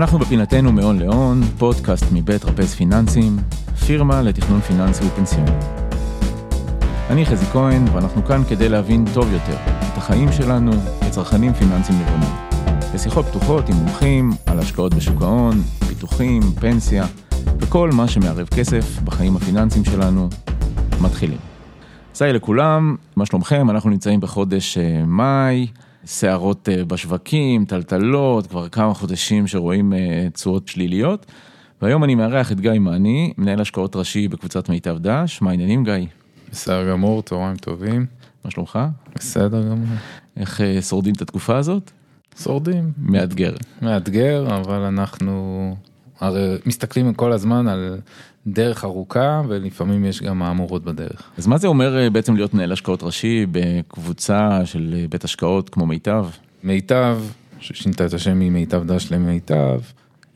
אנחנו 0.00 0.18
בפינתנו 0.18 0.72
מהון 0.72 0.98
להון, 0.98 1.42
פודקאסט 1.58 2.04
מבית 2.12 2.44
רפז 2.44 2.74
פיננסים, 2.74 3.36
פירמה 3.86 4.22
לתכנון 4.22 4.60
פיננסי 4.60 5.04
ופנסיוני. 5.06 5.50
אני 7.10 7.26
חזי 7.26 7.46
כהן, 7.46 7.84
ואנחנו 7.92 8.24
כאן 8.24 8.42
כדי 8.48 8.68
להבין 8.68 9.04
טוב 9.14 9.32
יותר 9.32 9.56
את 9.92 9.96
החיים 9.96 10.32
שלנו 10.32 10.72
כצרכנים 11.00 11.52
פיננסיים 11.54 11.98
נבונים. 11.98 12.28
בשיחות 12.94 13.26
פתוחות 13.26 13.68
עם 13.68 13.74
מומחים 13.74 14.30
על 14.46 14.58
השקעות 14.58 14.94
בשוק 14.94 15.22
ההון, 15.22 15.62
ביטוחים, 15.88 16.42
פנסיה, 16.42 17.04
וכל 17.58 17.90
מה 17.92 18.08
שמערב 18.08 18.48
כסף 18.48 19.00
בחיים 19.04 19.36
הפיננסיים 19.36 19.84
שלנו, 19.84 20.28
מתחילים. 21.00 21.38
היי 22.20 22.32
לכולם, 22.32 22.96
מה 23.16 23.26
שלומכם? 23.26 23.70
אנחנו 23.70 23.90
נמצאים 23.90 24.20
בחודש 24.20 24.78
אה, 24.78 25.04
מאי, 25.06 25.66
סערות 26.06 26.68
אה, 26.68 26.84
בשווקים, 26.84 27.64
טלטלות, 27.64 28.46
כבר 28.46 28.68
כמה 28.68 28.94
חודשים 28.94 29.46
שרואים 29.46 29.92
אה, 29.92 30.28
תשואות 30.32 30.68
שליליות. 30.68 31.26
והיום 31.82 32.04
אני 32.04 32.14
מארח 32.14 32.52
את 32.52 32.60
גיא 32.60 32.78
מאני, 32.78 33.32
מנהל 33.38 33.60
השקעות 33.60 33.96
ראשי 33.96 34.28
בקבוצת 34.28 34.68
מיטב 34.68 34.98
דש, 34.98 35.42
מה 35.42 35.50
העניינים 35.50 35.84
גיא? 35.84 36.06
בסדר 36.52 36.90
גמור, 36.90 37.22
צהריים 37.22 37.56
טובים. 37.56 38.06
מה 38.44 38.50
שלומך? 38.50 38.78
בסדר 39.14 39.62
גמור. 39.68 39.96
איך 40.36 40.60
שורדים 40.80 41.14
את 41.14 41.22
התקופה 41.22 41.56
הזאת? 41.56 41.90
שורדים. 42.42 42.92
מאתגר. 42.98 43.52
מאתגר, 43.82 44.56
אבל 44.56 44.80
אנחנו 44.80 45.76
הרי 46.20 46.56
מסתכלים 46.66 47.14
כל 47.14 47.32
הזמן 47.32 47.68
על 47.68 47.98
דרך 48.46 48.84
ארוכה 48.84 49.42
ולפעמים 49.48 50.04
יש 50.04 50.22
גם 50.22 50.38
מהמורות 50.38 50.84
בדרך. 50.84 51.30
אז 51.38 51.46
מה 51.46 51.58
זה 51.58 51.66
אומר 51.66 51.98
אה, 51.98 52.10
בעצם 52.10 52.36
להיות 52.36 52.54
מנהל 52.54 52.72
השקעות 52.72 53.02
ראשי 53.02 53.46
בקבוצה 53.50 54.66
של 54.66 54.94
אה, 54.98 55.04
בית 55.10 55.24
השקעות 55.24 55.70
כמו 55.70 55.86
מיטב? 55.86 56.26
מיטב, 56.64 57.18
ששינתה 57.60 58.06
את 58.06 58.14
השם 58.14 58.38
ממיטב 58.38 58.82
דש 58.86 59.12
למיטב, 59.12 59.80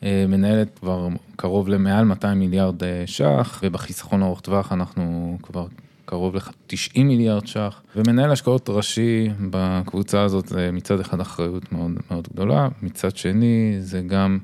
אה, 0.02 0.24
מנהלת 0.28 0.78
כבר 0.78 1.08
קרוב 1.36 1.68
למעל 1.68 2.05
200 2.05 2.38
מיליארד 2.38 2.82
ש"ח 3.06 3.60
ובחיסכון 3.62 4.22
ארוך 4.22 4.40
טווח 4.40 4.72
אנחנו 4.72 5.36
כבר 5.42 5.66
קרוב 6.05 6.36
ל-90 6.36 7.02
מיליארד 7.02 7.46
ש"ח 7.46 7.82
ומנהל 7.96 8.32
השקעות 8.32 8.68
ראשי 8.68 9.28
בקבוצה 9.50 10.22
הזאת 10.22 10.48
זה 10.48 10.70
מצד 10.72 11.00
אחד 11.00 11.20
אחריות 11.20 11.72
מאוד 11.72 11.90
מאוד 12.10 12.28
גדולה, 12.32 12.68
מצד 12.82 13.16
שני 13.16 13.77
זה 13.80 14.00
גם 14.00 14.38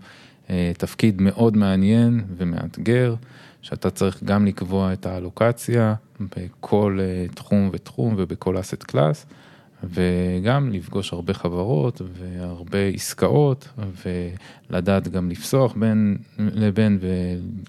תפקיד 0.79 1.23
מאוד 1.23 1.57
מעניין 1.57 2.21
ומאתגר. 2.37 3.15
שאתה 3.63 3.91
צריך 3.91 4.23
גם 4.25 4.47
לקבוע 4.47 4.93
את 4.93 5.07
האלוקציה 5.07 5.95
בכל 6.21 6.99
אה, 7.01 7.27
תחום 7.35 7.71
ותחום 7.73 8.15
ובכל 8.19 8.61
אסט 8.61 8.83
קלאס, 8.83 9.27
וגם 9.85 10.73
לפגוש 10.73 11.13
הרבה 11.13 11.35
חברות 11.35 12.03
והרבה 12.13 12.79
עסקאות, 12.79 13.69
ולדעת 14.71 15.09
גם 15.09 15.31
לפסוח 15.31 15.75
בין 15.77 16.17
לבין 16.39 16.99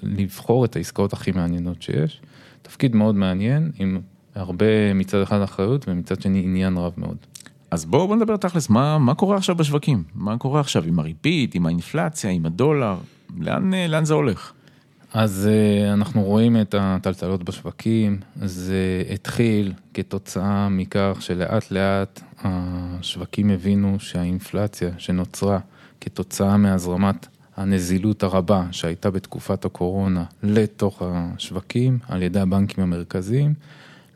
ולבחור 0.03 0.65
את 0.65 0.75
העסקאות 0.75 1.13
הכי 1.13 1.31
מעניינות 1.31 1.81
שיש. 1.81 2.21
תפקיד 2.61 2.95
מאוד 2.95 3.15
מעניין, 3.15 3.71
עם 3.79 4.01
הרבה 4.35 4.93
מצד 4.93 5.21
אחד 5.21 5.41
אחריות 5.41 5.85
ומצד 5.87 6.21
שני 6.21 6.39
עניין 6.43 6.77
רב 6.77 6.93
מאוד. 6.97 7.17
אז 7.71 7.85
בואו 7.85 8.07
בוא 8.07 8.15
נדבר 8.15 8.37
תכלס, 8.37 8.69
מה, 8.69 8.97
מה 8.97 9.15
קורה 9.15 9.37
עכשיו 9.37 9.55
בשווקים? 9.55 10.03
מה 10.15 10.37
קורה 10.37 10.59
עכשיו 10.59 10.83
עם 10.83 10.99
הריבית, 10.99 11.55
עם 11.55 11.65
האינפלציה, 11.65 12.29
עם 12.29 12.45
הדולר? 12.45 12.97
לאן, 13.39 13.73
אה, 13.73 13.87
לאן 13.87 14.05
זה 14.05 14.13
הולך? 14.13 14.51
אז 15.13 15.49
אה, 15.51 15.93
אנחנו 15.93 16.23
רואים 16.23 16.61
את 16.61 16.75
הטלטלות 16.79 17.43
בשווקים, 17.43 18.19
זה 18.41 19.03
התחיל 19.13 19.73
כתוצאה 19.93 20.69
מכך 20.69 21.17
שלאט 21.19 21.71
לאט 21.71 22.21
השווקים 22.43 23.49
הבינו 23.49 23.95
שהאינפלציה 23.99 24.89
שנוצרה 24.97 25.59
כתוצאה 26.01 26.57
מהזרמת 26.57 27.27
הנזילות 27.57 28.23
הרבה 28.23 28.65
שהייתה 28.71 29.11
בתקופת 29.11 29.65
הקורונה 29.65 30.23
לתוך 30.43 31.01
השווקים 31.05 31.99
על 32.07 32.21
ידי 32.21 32.39
הבנקים 32.39 32.83
המרכזיים, 32.83 33.53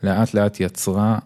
לאט 0.03 0.33
לאט 0.33 0.59
יצרה 0.59 1.19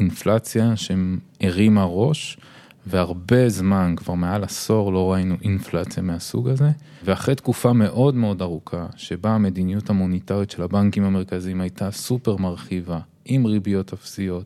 אינפלציה 0.00 0.72
שהרימה 0.76 1.84
ראש. 1.84 2.38
והרבה 2.86 3.48
זמן, 3.48 3.94
כבר 3.96 4.14
מעל 4.14 4.44
עשור, 4.44 4.92
לא 4.92 5.12
ראינו 5.12 5.36
אינפלציה 5.42 6.02
מהסוג 6.02 6.48
הזה. 6.48 6.70
ואחרי 7.04 7.34
תקופה 7.34 7.72
מאוד 7.72 8.14
מאוד 8.14 8.42
ארוכה, 8.42 8.86
שבה 8.96 9.30
המדיניות 9.30 9.90
המוניטרית 9.90 10.50
של 10.50 10.62
הבנקים 10.62 11.04
המרכזיים 11.04 11.60
הייתה 11.60 11.90
סופר 11.90 12.36
מרחיבה, 12.36 12.98
עם 13.24 13.44
ריביות 13.44 13.92
אפסיות, 13.92 14.44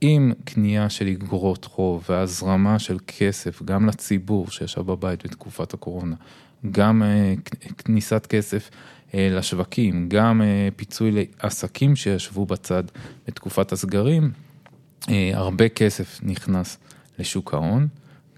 עם 0.00 0.32
קנייה 0.44 0.90
של 0.90 1.06
אגרות 1.06 1.64
חוב 1.64 2.04
והזרמה 2.08 2.78
של 2.78 2.98
כסף 3.06 3.62
גם 3.62 3.86
לציבור 3.86 4.50
שישב 4.50 4.80
בבית 4.80 5.24
בתקופת 5.24 5.74
הקורונה, 5.74 6.16
גם 6.70 7.02
uh, 7.02 7.74
כניסת 7.78 8.26
כסף 8.26 8.70
uh, 8.70 9.14
לשווקים, 9.14 10.08
גם 10.08 10.40
uh, 10.40 10.74
פיצוי 10.76 11.26
לעסקים 11.42 11.96
שישבו 11.96 12.46
בצד 12.46 12.84
בתקופת 13.26 13.72
הסגרים, 13.72 14.30
הרבה 15.08 15.68
כסף 15.68 16.20
נכנס 16.22 16.78
לשוק 17.18 17.54
ההון, 17.54 17.88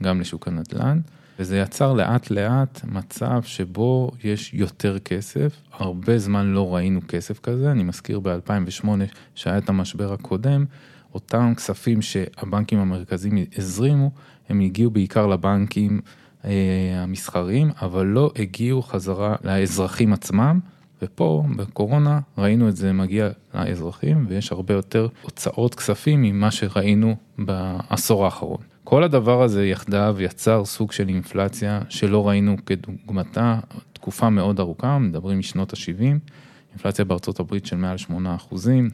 גם 0.02 0.20
לשוק 0.20 0.48
הנדל"ן, 0.48 1.00
וזה 1.38 1.58
יצר 1.58 1.92
לאט 1.92 2.30
לאט 2.30 2.80
מצב 2.84 3.42
שבו 3.42 4.10
יש 4.24 4.54
יותר 4.54 4.98
כסף, 4.98 5.52
הרבה 5.72 6.18
זמן 6.18 6.46
לא 6.46 6.74
ראינו 6.74 7.00
כסף 7.08 7.38
כזה, 7.38 7.70
אני 7.70 7.82
מזכיר 7.82 8.20
ב-2008 8.20 8.88
שהיה 9.34 9.58
את 9.58 9.68
המשבר 9.68 10.12
הקודם, 10.12 10.64
אותם 11.14 11.52
כספים 11.56 12.02
שהבנקים 12.02 12.78
המרכזיים 12.78 13.38
הזרימו, 13.58 14.10
הם 14.48 14.60
הגיעו 14.60 14.90
בעיקר 14.90 15.26
לבנקים 15.26 16.00
אה, 16.44 16.50
המסחריים, 16.96 17.70
אבל 17.82 18.06
לא 18.06 18.30
הגיעו 18.36 18.82
חזרה 18.82 19.36
לאזרחים 19.44 20.12
עצמם. 20.12 20.60
ופה 21.02 21.44
בקורונה 21.56 22.20
ראינו 22.38 22.68
את 22.68 22.76
זה 22.76 22.92
מגיע 22.92 23.28
לאזרחים 23.54 24.26
ויש 24.28 24.52
הרבה 24.52 24.74
יותר 24.74 25.08
הוצאות 25.22 25.74
כספים 25.74 26.22
ממה 26.22 26.50
שראינו 26.50 27.16
בעשור 27.38 28.24
האחרון. 28.24 28.60
כל 28.84 29.04
הדבר 29.04 29.42
הזה 29.42 29.66
יחדיו 29.66 30.16
יצר 30.20 30.64
סוג 30.64 30.92
של 30.92 31.08
אינפלציה 31.08 31.80
שלא 31.88 32.28
ראינו 32.28 32.56
כדוגמתה 32.66 33.58
תקופה 33.92 34.30
מאוד 34.30 34.60
ארוכה, 34.60 34.98
מדברים 34.98 35.38
משנות 35.38 35.72
ה-70, 35.72 36.18
אינפלציה 36.72 37.04
בארצות 37.04 37.40
הברית 37.40 37.66
של 37.66 37.76
מעל 37.76 37.96
8 37.96 38.34
אחוזים, 38.34 38.90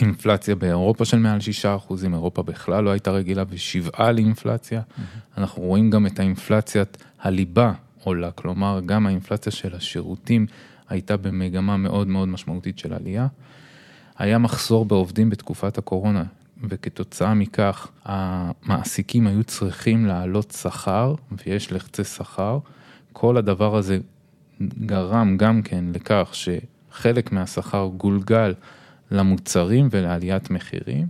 אינפלציה 0.00 0.54
באירופה 0.54 1.04
של 1.04 1.18
מעל 1.18 1.40
6 1.40 1.66
אחוזים, 1.66 2.14
אירופה 2.14 2.42
בכלל 2.42 2.84
לא 2.84 2.90
הייתה 2.90 3.10
רגילה 3.10 3.44
ושבעה 3.48 4.12
לאינפלציה. 4.12 4.80
Mm-hmm. 4.80 5.38
אנחנו 5.38 5.62
רואים 5.62 5.90
גם 5.90 6.06
את 6.06 6.18
האינפלציית 6.18 7.04
הליבה 7.22 7.72
עולה, 8.04 8.30
כלומר 8.30 8.80
גם 8.86 9.06
האינפלציה 9.06 9.52
של 9.52 9.74
השירותים 9.74 10.46
הייתה 10.88 11.16
במגמה 11.16 11.76
מאוד 11.76 12.06
מאוד 12.08 12.28
משמעותית 12.28 12.78
של 12.78 12.92
עלייה. 12.92 13.26
היה 14.18 14.38
מחסור 14.38 14.84
בעובדים 14.84 15.30
בתקופת 15.30 15.78
הקורונה, 15.78 16.24
וכתוצאה 16.62 17.34
מכך 17.34 17.88
המעסיקים 18.04 19.26
היו 19.26 19.44
צריכים 19.44 20.06
להעלות 20.06 20.50
שכר, 20.50 21.14
ויש 21.46 21.72
לחצי 21.72 22.04
שכר. 22.04 22.58
כל 23.12 23.36
הדבר 23.36 23.76
הזה 23.76 23.98
גרם 24.62 25.36
גם 25.36 25.62
כן 25.62 25.84
לכך 25.94 26.30
שחלק 26.32 27.32
מהשכר 27.32 27.90
גולגל 27.96 28.54
למוצרים 29.10 29.88
ולעליית 29.90 30.50
מחירים, 30.50 31.06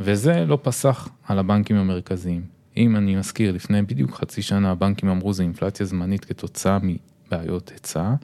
וזה 0.00 0.44
לא 0.46 0.58
פסח 0.62 1.08
על 1.28 1.38
הבנקים 1.38 1.76
המרכזיים. 1.76 2.42
אם 2.76 2.96
אני 2.96 3.16
מזכיר, 3.16 3.52
לפני 3.52 3.82
בדיוק 3.82 4.10
חצי 4.10 4.42
שנה 4.42 4.70
הבנקים 4.70 5.08
אמרו 5.08 5.32
זה 5.32 5.42
אינפלציה 5.42 5.86
זמנית 5.86 6.24
כתוצאה 6.24 6.78
מבעיות 6.82 7.68
היצע. 7.68 8.14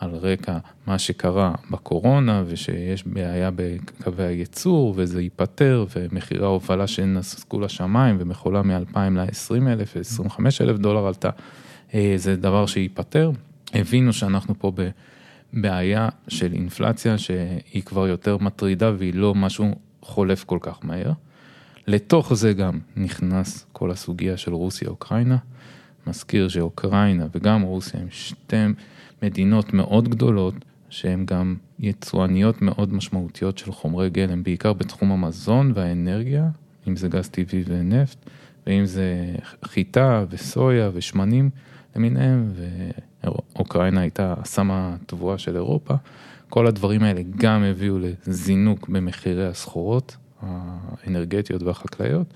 על 0.00 0.10
רקע 0.14 0.58
מה 0.86 0.98
שקרה 0.98 1.52
בקורונה 1.70 2.42
ושיש 2.46 3.06
בעיה 3.06 3.50
בקווי 3.54 4.24
הייצור 4.24 4.94
וזה 4.96 5.22
ייפתר 5.22 5.86
ומחירי 5.96 6.44
ההובלה 6.44 6.86
שנסקו 6.86 7.60
לשמיים 7.60 8.16
ומכולה 8.20 8.62
מ-2,000 8.62 8.98
ל-20 8.98 9.68
אלף 9.68 9.96
ו-25 9.96 10.40
אלף 10.60 10.78
דולר 10.78 11.06
עלתה, 11.06 11.30
אה, 11.94 12.14
זה 12.16 12.36
דבר 12.36 12.66
שייפתר. 12.66 13.30
הבינו 13.74 14.12
שאנחנו 14.12 14.54
פה 14.58 14.72
בבעיה 15.52 16.08
של 16.28 16.52
אינפלציה 16.52 17.18
שהיא 17.18 17.82
כבר 17.82 18.08
יותר 18.08 18.36
מטרידה 18.36 18.92
והיא 18.98 19.14
לא 19.14 19.34
משהו 19.34 19.74
חולף 20.02 20.44
כל 20.44 20.58
כך 20.60 20.78
מהר. 20.82 21.12
לתוך 21.86 22.34
זה 22.34 22.52
גם 22.52 22.78
נכנס 22.96 23.66
כל 23.72 23.90
הסוגיה 23.90 24.36
של 24.36 24.52
רוסיה-אוקראינה. 24.52 25.36
מזכיר 26.06 26.48
שאוקראינה 26.48 27.26
וגם 27.34 27.62
רוסיה 27.62 28.00
הם 28.00 28.06
שתי... 28.10 28.56
מדינות 29.22 29.72
מאוד 29.72 30.08
גדולות, 30.08 30.54
שהן 30.90 31.26
גם 31.26 31.56
יצואניות 31.78 32.62
מאוד 32.62 32.92
משמעותיות 32.92 33.58
של 33.58 33.72
חומרי 33.72 34.10
גלם, 34.10 34.42
בעיקר 34.42 34.72
בתחום 34.72 35.12
המזון 35.12 35.72
והאנרגיה, 35.74 36.48
אם 36.88 36.96
זה 36.96 37.08
גז 37.08 37.28
טבעי 37.28 37.64
ונפט, 37.66 38.18
ואם 38.66 38.84
זה 38.84 39.34
חיטה 39.64 40.24
וסויה 40.30 40.90
ושמנים 40.94 41.50
למיניהם, 41.96 42.52
ואוקראינה 43.24 44.00
הייתה 44.00 44.34
הסם 44.38 44.70
התבואה 44.72 45.38
של 45.38 45.56
אירופה. 45.56 45.94
כל 46.48 46.66
הדברים 46.66 47.02
האלה 47.02 47.20
גם 47.36 47.62
הביאו 47.62 47.98
לזינוק 47.98 48.88
במחירי 48.88 49.46
הסחורות 49.46 50.16
האנרגטיות 50.42 51.62
והחקלאיות. 51.62 52.34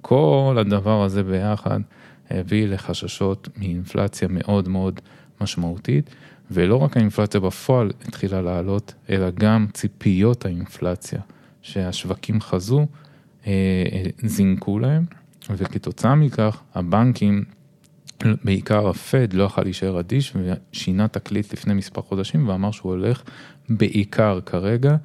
כל 0.00 0.56
הדבר 0.60 1.02
הזה 1.02 1.22
ביחד 1.22 1.80
הביא 2.30 2.68
לחששות 2.68 3.48
מאינפלציה 3.56 4.28
מאוד 4.30 4.68
מאוד 4.68 5.00
משמעותית, 5.40 6.10
ולא 6.50 6.76
רק 6.76 6.96
האינפלציה 6.96 7.40
בפועל 7.40 7.90
התחילה 8.08 8.42
לעלות, 8.42 8.94
אלא 9.10 9.30
גם 9.30 9.66
ציפיות 9.72 10.44
האינפלציה 10.44 11.20
שהשווקים 11.62 12.40
חזו, 12.40 12.86
אה, 13.46 14.02
זינקו 14.22 14.78
להם, 14.78 15.04
וכתוצאה 15.50 16.14
מכך 16.14 16.62
הבנקים, 16.74 17.44
בעיקר 18.44 18.88
הפד, 18.88 19.32
לא 19.32 19.44
יכול 19.44 19.64
להישאר 19.64 20.00
אדיש 20.00 20.32
ושינה 20.36 21.08
תקליט 21.08 21.52
לפני 21.52 21.74
מספר 21.74 22.02
חודשים 22.02 22.48
ואמר 22.48 22.70
שהוא 22.70 22.92
הולך 22.92 23.22
בעיקר 23.68 24.40
כרגע 24.46 24.96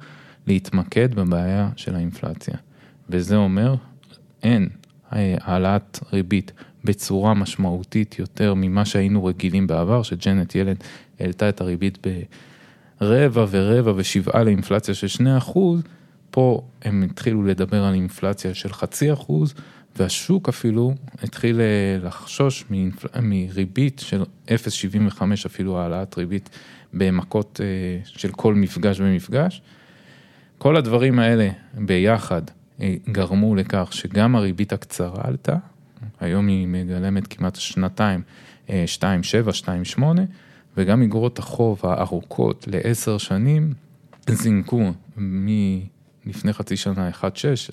להתמקד 0.46 1.14
בבעיה 1.14 1.70
של 1.76 1.94
האינפלציה. 1.94 2.54
וזה 3.08 3.36
אומר, 3.36 3.74
אין 4.42 4.68
העלאת 5.12 5.98
ריבית 6.12 6.52
בצורה 6.84 7.34
משמעותית 7.34 8.18
יותר 8.18 8.54
ממה 8.54 8.84
שהיינו 8.84 9.24
רגילים 9.24 9.66
בעבר, 9.66 10.02
שג'נט 10.02 10.54
ילד 10.54 10.76
העלתה 11.20 11.48
את 11.48 11.60
הריבית 11.60 12.06
ברבע 13.00 13.46
ורבע 13.50 13.92
ושבעה 13.96 14.44
לאינפלציה 14.44 14.94
של 14.94 15.06
שני 15.06 15.38
אחוז, 15.38 15.82
פה 16.30 16.62
הם 16.82 17.02
התחילו 17.02 17.42
לדבר 17.42 17.84
על 17.84 17.94
אינפלציה 17.94 18.54
של 18.54 18.72
חצי 18.72 19.12
אחוז, 19.12 19.54
והשוק 19.96 20.48
אפילו 20.48 20.94
התחיל 21.22 21.60
אה, 21.60 21.98
לחשוש 22.06 22.64
מריבית 23.22 24.02
של 24.04 24.22
0.75 24.48 25.22
אפילו 25.46 25.78
העלאת 25.78 26.18
ריבית 26.18 26.50
במכות 26.92 27.60
אה, 27.62 28.00
של 28.04 28.32
כל 28.32 28.54
מפגש 28.54 29.00
ומפגש. 29.00 29.62
כל 30.58 30.76
הדברים 30.76 31.18
האלה 31.18 31.48
ביחד 31.74 32.42
גרמו 33.08 33.54
לכך 33.54 33.88
שגם 33.92 34.36
הריבית 34.36 34.72
הקצרה 34.72 35.22
עלתה, 35.24 35.56
היום 36.20 36.46
היא 36.46 36.66
מגלמת 36.66 37.26
כמעט 37.26 37.56
שנתיים, 37.56 38.22
2.7, 38.66 38.72
2.8, 39.96 40.02
וגם 40.76 41.02
אגרות 41.02 41.38
החוב 41.38 41.80
הארוכות 41.82 42.68
לעשר 42.70 43.18
שנים 43.18 43.72
זינקו 44.28 44.92
מלפני 45.16 46.52
חצי 46.52 46.76
שנה 46.76 47.10
1.6, 47.10 47.24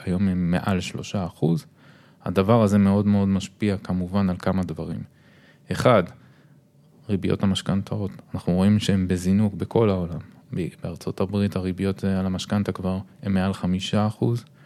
היום 0.06 0.28
הם 0.28 0.52
מעל 0.52 0.80
3 0.80 1.16
אחוז. 1.16 1.66
הדבר 2.26 2.64
הזה 2.64 2.78
מאוד 2.78 3.08
מאוד 3.08 3.28
משפיע 3.28 3.78
כמובן 3.78 4.30
על 4.30 4.36
כמה 4.40 4.64
דברים. 4.64 5.00
אחד, 5.72 6.04
ריביות 7.10 7.44
המשכנתאות, 7.44 8.12
אנחנו 8.34 8.54
רואים 8.54 8.80
שהן 8.80 9.08
בזינוק 9.08 9.54
בכל 9.54 9.90
העולם. 9.90 10.20
בארצות 10.84 11.20
הברית 11.20 11.56
הריביות 11.56 12.04
על 12.04 12.26
המשכנתה 12.26 12.72
כבר 12.72 13.00
הן 13.24 13.34
מעל 13.34 13.54
חמישה 13.54 14.08
אחוז, 14.08 14.44
אה, 14.44 14.57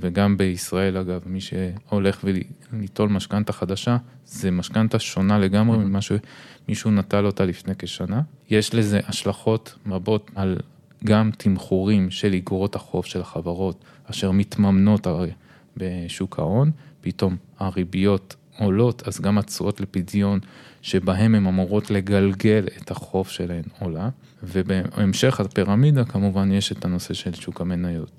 וגם 0.00 0.36
בישראל 0.36 0.96
אגב, 0.96 1.20
מי 1.26 1.40
שהולך 1.40 2.24
וליטול 2.72 3.08
משכנתה 3.08 3.52
חדשה, 3.52 3.96
זה 4.26 4.50
משכנתה 4.50 4.98
שונה 4.98 5.38
לגמרי 5.38 5.76
mm-hmm. 5.76 5.80
ממה 5.80 5.98
שמישהו 6.00 6.90
נטל 6.90 7.26
אותה 7.26 7.44
לפני 7.44 7.74
כשנה. 7.78 8.20
יש 8.50 8.74
לזה 8.74 9.00
השלכות 9.06 9.74
רבות 9.86 10.30
על 10.34 10.56
גם 11.04 11.30
תמחורים 11.36 12.10
של 12.10 12.32
איגרות 12.32 12.76
החוב 12.76 13.04
של 13.04 13.20
החברות, 13.20 13.84
אשר 14.10 14.30
מתממנות 14.30 15.06
הרי 15.06 15.30
בשוק 15.76 16.38
ההון, 16.38 16.70
פתאום 17.00 17.36
הריביות 17.58 18.36
עולות, 18.58 19.08
אז 19.08 19.20
גם 19.20 19.38
התשואות 19.38 19.80
לפדיון 19.80 20.40
שבהם 20.82 21.34
הן 21.34 21.46
אמורות 21.46 21.90
לגלגל 21.90 22.66
את 22.82 22.90
החוב 22.90 23.28
שלהן 23.28 23.62
עולה, 23.78 24.08
ובהמשך 24.42 25.40
הפירמידה 25.40 26.04
כמובן 26.04 26.52
יש 26.52 26.72
את 26.72 26.84
הנושא 26.84 27.14
של 27.14 27.34
שוק 27.34 27.60
המניות. 27.60 28.10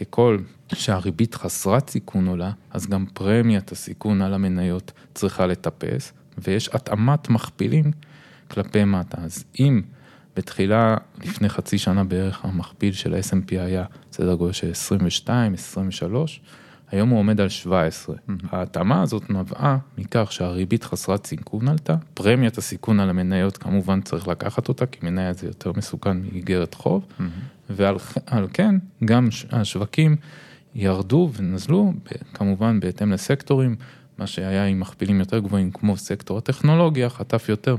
ככל 0.00 0.38
שהריבית 0.74 1.34
חסרת 1.34 1.90
סיכון 1.90 2.26
עולה, 2.26 2.52
אז 2.70 2.86
גם 2.86 3.06
פרמיית 3.14 3.72
הסיכון 3.72 4.22
על 4.22 4.34
המניות 4.34 4.92
צריכה 5.14 5.46
לטפס, 5.46 6.12
ויש 6.38 6.68
התאמת 6.68 7.28
מכפילים 7.28 7.92
כלפי 8.50 8.84
מטה. 8.84 9.20
אז 9.20 9.44
אם 9.60 9.82
בתחילה, 10.36 10.96
לפני 11.24 11.48
חצי 11.48 11.78
שנה 11.78 12.04
בערך, 12.04 12.44
המכפיל 12.44 12.92
של 12.92 13.14
ה-S&P 13.14 13.50
היה 13.50 13.84
סדר 14.12 14.34
גודל 14.34 14.52
של 14.52 14.70
22, 14.70 15.54
23, 15.54 16.40
היום 16.90 17.08
הוא 17.08 17.18
עומד 17.18 17.40
על 17.40 17.48
17. 17.48 18.16
Mm-hmm. 18.16 18.30
ההתאמה 18.50 19.02
הזאת 19.02 19.30
נבעה 19.30 19.78
מכך 19.98 20.32
שהריבית 20.32 20.84
חסרת 20.84 21.26
סיכון 21.26 21.68
עלתה, 21.68 21.96
פרמיית 22.14 22.58
הסיכון 22.58 23.00
על 23.00 23.10
המניות 23.10 23.56
כמובן 23.56 24.00
צריך 24.00 24.28
לקחת 24.28 24.68
אותה, 24.68 24.86
כי 24.86 24.98
מניה 25.02 25.32
זה 25.32 25.46
יותר 25.46 25.72
מסוכן 25.76 26.16
מאיגרת 26.22 26.74
חוב, 26.74 27.06
mm-hmm. 27.08 27.22
ועל 27.70 27.96
כן 28.52 28.74
גם 29.04 29.28
השווקים 29.50 30.16
ירדו 30.74 31.30
ונזלו, 31.36 31.92
כמובן 32.34 32.80
בהתאם 32.80 33.12
לסקטורים, 33.12 33.76
מה 34.18 34.26
שהיה 34.26 34.66
עם 34.66 34.80
מכפילים 34.80 35.20
יותר 35.20 35.38
גבוהים 35.38 35.70
כמו 35.70 35.96
סקטור 35.96 36.38
הטכנולוגיה, 36.38 37.08
חטף 37.08 37.48
יותר 37.48 37.76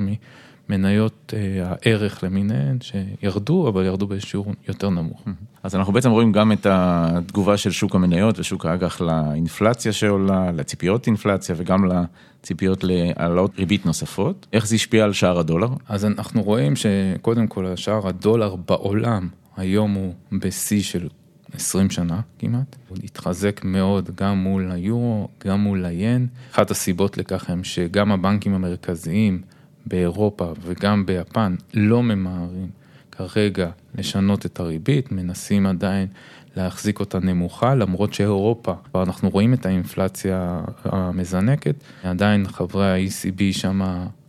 ממניות 0.69 1.33
אה, 1.37 1.63
הערך 1.65 2.23
למיניהן 2.23 2.77
שירדו, 2.81 3.69
אבל 3.69 3.85
ירדו 3.85 4.07
בשיעור 4.07 4.53
יותר 4.67 4.89
נמוך. 4.89 5.23
אז 5.63 5.75
אנחנו 5.75 5.93
בעצם 5.93 6.11
רואים 6.11 6.31
גם 6.31 6.51
את 6.51 6.67
התגובה 6.69 7.57
של 7.57 7.71
שוק 7.71 7.95
המניות 7.95 8.39
ושוק 8.39 8.65
האג"ח 8.65 9.01
לאינפלציה 9.01 9.91
שעולה, 9.91 10.51
לציפיות 10.51 11.07
אינפלציה 11.07 11.55
וגם 11.57 11.85
לציפיות 11.85 12.83
להעלות 12.83 13.51
ריבית 13.57 13.85
נוספות. 13.85 14.47
איך 14.53 14.67
זה 14.67 14.75
השפיע 14.75 15.03
על 15.03 15.13
שער 15.13 15.39
הדולר? 15.39 15.69
אז 15.89 16.05
אנחנו 16.05 16.43
רואים 16.43 16.73
שקודם 16.75 17.47
כל 17.47 17.75
שער 17.75 18.07
הדולר 18.07 18.55
בעולם 18.55 19.27
היום 19.57 19.93
הוא 19.93 20.13
בשיא 20.31 20.81
של 20.81 21.07
20 21.53 21.89
שנה 21.89 22.19
כמעט. 22.39 22.75
הוא 22.89 22.97
התחזק 23.03 23.61
מאוד 23.63 24.09
גם 24.15 24.37
מול 24.37 24.71
היורו, 24.71 25.27
גם 25.45 25.59
מול 25.59 25.85
היין. 25.85 26.27
אחת 26.51 26.71
הסיבות 26.71 27.17
לכך 27.17 27.49
הם 27.49 27.63
שגם 27.63 28.11
הבנקים 28.11 28.53
המרכזיים 28.53 29.41
באירופה 29.85 30.53
וגם 30.61 31.05
ביפן 31.05 31.55
לא 31.73 32.03
ממהרים 32.03 32.69
כרגע 33.17 33.69
לשנות 33.95 34.45
את 34.45 34.59
הריבית, 34.59 35.11
מנסים 35.11 35.65
עדיין 35.65 36.07
להחזיק 36.55 36.99
אותה 36.99 37.19
נמוכה, 37.19 37.75
למרות 37.75 38.13
שאירופה, 38.13 38.73
כבר 38.91 39.03
אנחנו 39.03 39.29
רואים 39.29 39.53
את 39.53 39.65
האינפלציה 39.65 40.61
המזנקת, 40.85 41.75
עדיין 42.03 42.47
חברי 42.47 42.91
ה-ECB 42.91 43.41
שם 43.51 43.81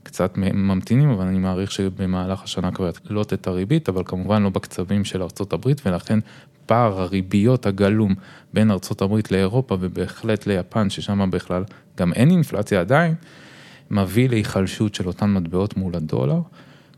קצת 0.03 0.33
ממתינים, 0.37 1.11
אבל 1.11 1.27
אני 1.27 1.39
מעריך 1.39 1.73
שבמהלך 1.73 2.43
השנה 2.43 2.73
כבר 2.73 2.91
יעלות 3.05 3.33
את 3.33 3.47
הריבית, 3.47 3.89
אבל 3.89 4.03
כמובן 4.07 4.43
לא 4.43 4.51
בקצבים 4.51 5.05
של 5.05 5.23
הברית, 5.53 5.87
ולכן 5.87 6.19
פער 6.67 7.01
הריביות 7.01 7.67
הגלום 7.67 8.15
בין 8.55 8.71
הברית 9.03 9.33
לאירופה 9.33 9.77
ובהחלט 9.81 10.47
ליפן, 10.47 10.91
ששם 10.91 11.31
בכלל 11.31 11.65
גם 11.99 12.13
אין 12.13 12.31
אינפלציה 12.31 12.81
עדיין, 12.81 13.15
מביא 13.91 14.29
להיחלשות 14.29 14.95
של 14.95 15.07
אותן 15.07 15.35
מטבעות 15.35 15.77
מול 15.77 15.97
הדולר. 15.97 16.41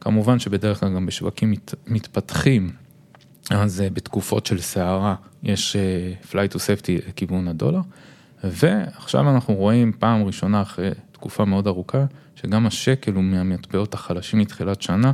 כמובן 0.00 0.38
שבדרך 0.38 0.80
כלל 0.80 0.94
גם 0.94 1.06
בשווקים 1.06 1.50
מת, 1.50 1.74
מתפתחים, 1.86 2.70
אז 3.50 3.80
אה, 3.80 3.90
בתקופות 3.90 4.46
של 4.46 4.60
סערה 4.60 5.14
יש 5.42 5.76
fly 6.30 6.54
to 6.54 6.56
safety 6.56 7.08
לכיוון 7.08 7.48
הדולר, 7.48 7.80
ועכשיו 8.44 9.30
אנחנו 9.30 9.54
רואים 9.54 9.92
פעם 9.98 10.24
ראשונה 10.24 10.62
אחרי 10.62 10.90
תקופה 11.12 11.44
מאוד 11.44 11.66
ארוכה, 11.66 12.04
שגם 12.36 12.66
השקל 12.66 13.12
הוא 13.12 13.24
מהמטבעות 13.24 13.94
החלשים 13.94 14.38
מתחילת 14.38 14.82
שנה 14.82 15.12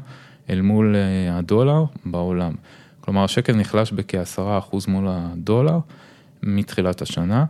אל 0.50 0.60
מול 0.60 0.96
אה, 0.96 1.38
הדולר 1.38 1.84
בעולם. 2.04 2.52
כלומר 3.00 3.24
השקל 3.24 3.56
נחלש 3.56 3.92
בכ-10% 3.92 4.76
מול 4.88 5.06
הדולר 5.08 5.78
מתחילת 6.42 7.02
השנה. 7.02 7.44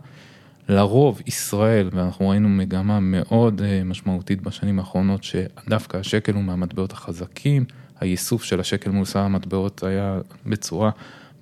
לרוב 0.69 1.21
ישראל, 1.25 1.89
ואנחנו 1.91 2.29
ראינו 2.29 2.49
מגמה 2.49 2.99
מאוד 2.99 3.61
אה, 3.61 3.81
משמעותית 3.85 4.41
בשנים 4.41 4.79
האחרונות, 4.79 5.23
שדווקא 5.23 5.97
השקל 5.97 6.33
הוא 6.33 6.43
מהמטבעות 6.43 6.91
החזקים, 6.91 7.65
האיסוף 7.99 8.43
של 8.43 8.59
השקל 8.59 8.89
מול 8.89 9.05
שר 9.05 9.19
המטבעות 9.19 9.83
היה 9.83 10.19
בצורה 10.45 10.89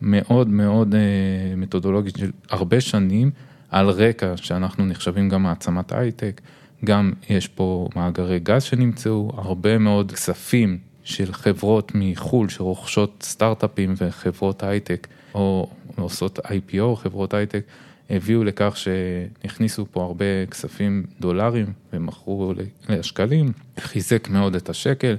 מאוד 0.02 0.48
מאוד 0.48 0.96
אה, 0.96 1.56
מתודולוגית 1.56 2.18
של 2.18 2.32
הרבה 2.50 2.82
שנים, 2.82 3.32
על 3.70 3.90
רקע 3.90 4.38
שאנחנו 4.38 4.86
נחשבים 4.86 5.30
גם 5.30 5.44
מעצמת 5.44 5.92
הייטק, 5.92 6.42
גם 6.86 7.14
יש 7.30 7.48
פה 7.48 7.90
מאגרי 7.96 8.40
גז 8.40 8.64
שנמצאו, 8.64 9.32
הרבה 9.38 9.78
מאוד 9.78 10.12
כספים 10.12 10.78
של 11.04 11.34
חברות 11.34 11.92
מחו"ל 11.96 12.50
שרוכשות 12.50 13.24
סטארט-אפים 13.24 13.94
וחברות 13.98 14.64
הייטק, 14.64 15.08
או 15.34 15.70
עושות 15.96 16.40
IPO, 16.40 16.96
חברות 16.96 17.34
הייטק. 17.34 17.64
הביאו 18.10 18.44
לכך 18.44 18.78
שהכניסו 18.78 19.86
פה 19.92 20.04
הרבה 20.04 20.46
כספים 20.52 21.06
דולרים 21.20 21.74
ומכרו 21.94 22.54
לשקלים, 22.90 23.52
חיזק 23.80 24.30
מאוד 24.30 24.56
את 24.56 24.70
השקל, 24.70 25.16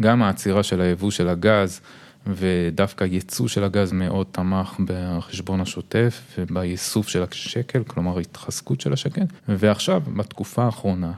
גם 0.00 0.22
העצירה 0.22 0.62
של 0.62 0.80
היבוא 0.80 1.10
של 1.10 1.28
הגז 1.28 1.80
ודווקא 2.26 3.04
ייצוא 3.04 3.48
של 3.48 3.64
הגז 3.64 3.92
מאוד 3.92 4.26
תמך 4.32 4.76
בחשבון 4.84 5.60
השוטף 5.60 6.22
ובייסוף 6.38 7.08
של 7.08 7.22
השקל, 7.22 7.84
כלומר 7.84 8.18
התחזקות 8.18 8.80
של 8.80 8.92
השקל, 8.92 9.24
ועכשיו 9.48 10.02
בתקופה 10.16 10.64
האחרונה, 10.64 11.12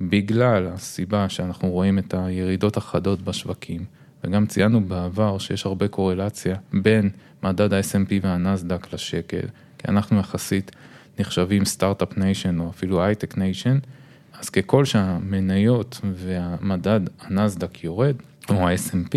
בגלל 0.00 0.66
הסיבה 0.66 1.28
שאנחנו 1.28 1.70
רואים 1.70 1.98
את 1.98 2.14
הירידות 2.14 2.76
החדות 2.76 3.22
בשווקים, 3.22 3.84
וגם 4.24 4.46
ציינו 4.46 4.84
בעבר 4.84 5.38
שיש 5.38 5.66
הרבה 5.66 5.88
קורלציה 5.88 6.56
בין 6.72 7.10
מדד 7.42 7.72
ה-S&P 7.72 8.12
והנסדק 8.22 8.94
לשקל, 8.94 9.46
כי 9.84 9.90
אנחנו 9.90 10.20
יחסית 10.20 10.70
נחשבים 11.18 11.64
סטארט-אפ 11.64 12.18
nation 12.18 12.60
או 12.60 12.70
אפילו 12.70 13.02
הייטק 13.04 13.36
nation, 13.36 13.78
אז 14.40 14.50
ככל 14.50 14.84
שהמניות 14.84 16.00
והמדד 16.14 17.00
הנסדק 17.20 17.84
יורד, 17.84 18.14
או 18.48 18.68
ה-S&P, 18.68 19.16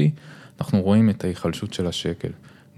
אנחנו 0.62 0.82
רואים 0.82 1.10
את 1.10 1.24
ההיחלשות 1.24 1.74
של 1.74 1.88
השקל. 1.88 2.30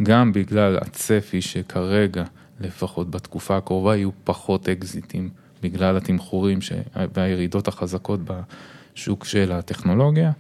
גם 0.04 0.34
בגלל 0.34 0.78
הצפי 0.82 1.42
שכרגע, 1.42 2.24
לפחות 2.60 3.12
בתקופה 3.12 3.58
הקרובה, 3.58 3.96
יהיו 3.96 4.10
פחות 4.24 4.70
אקזיטים 4.70 5.30
בגלל 5.64 5.98
התמחורים 5.98 6.62
ש... 6.62 6.72
והירידות 7.14 7.68
החזקות 7.68 8.20
בשוק 8.24 9.26
של 9.26 9.52
הטכנולוגיה, 9.52 10.32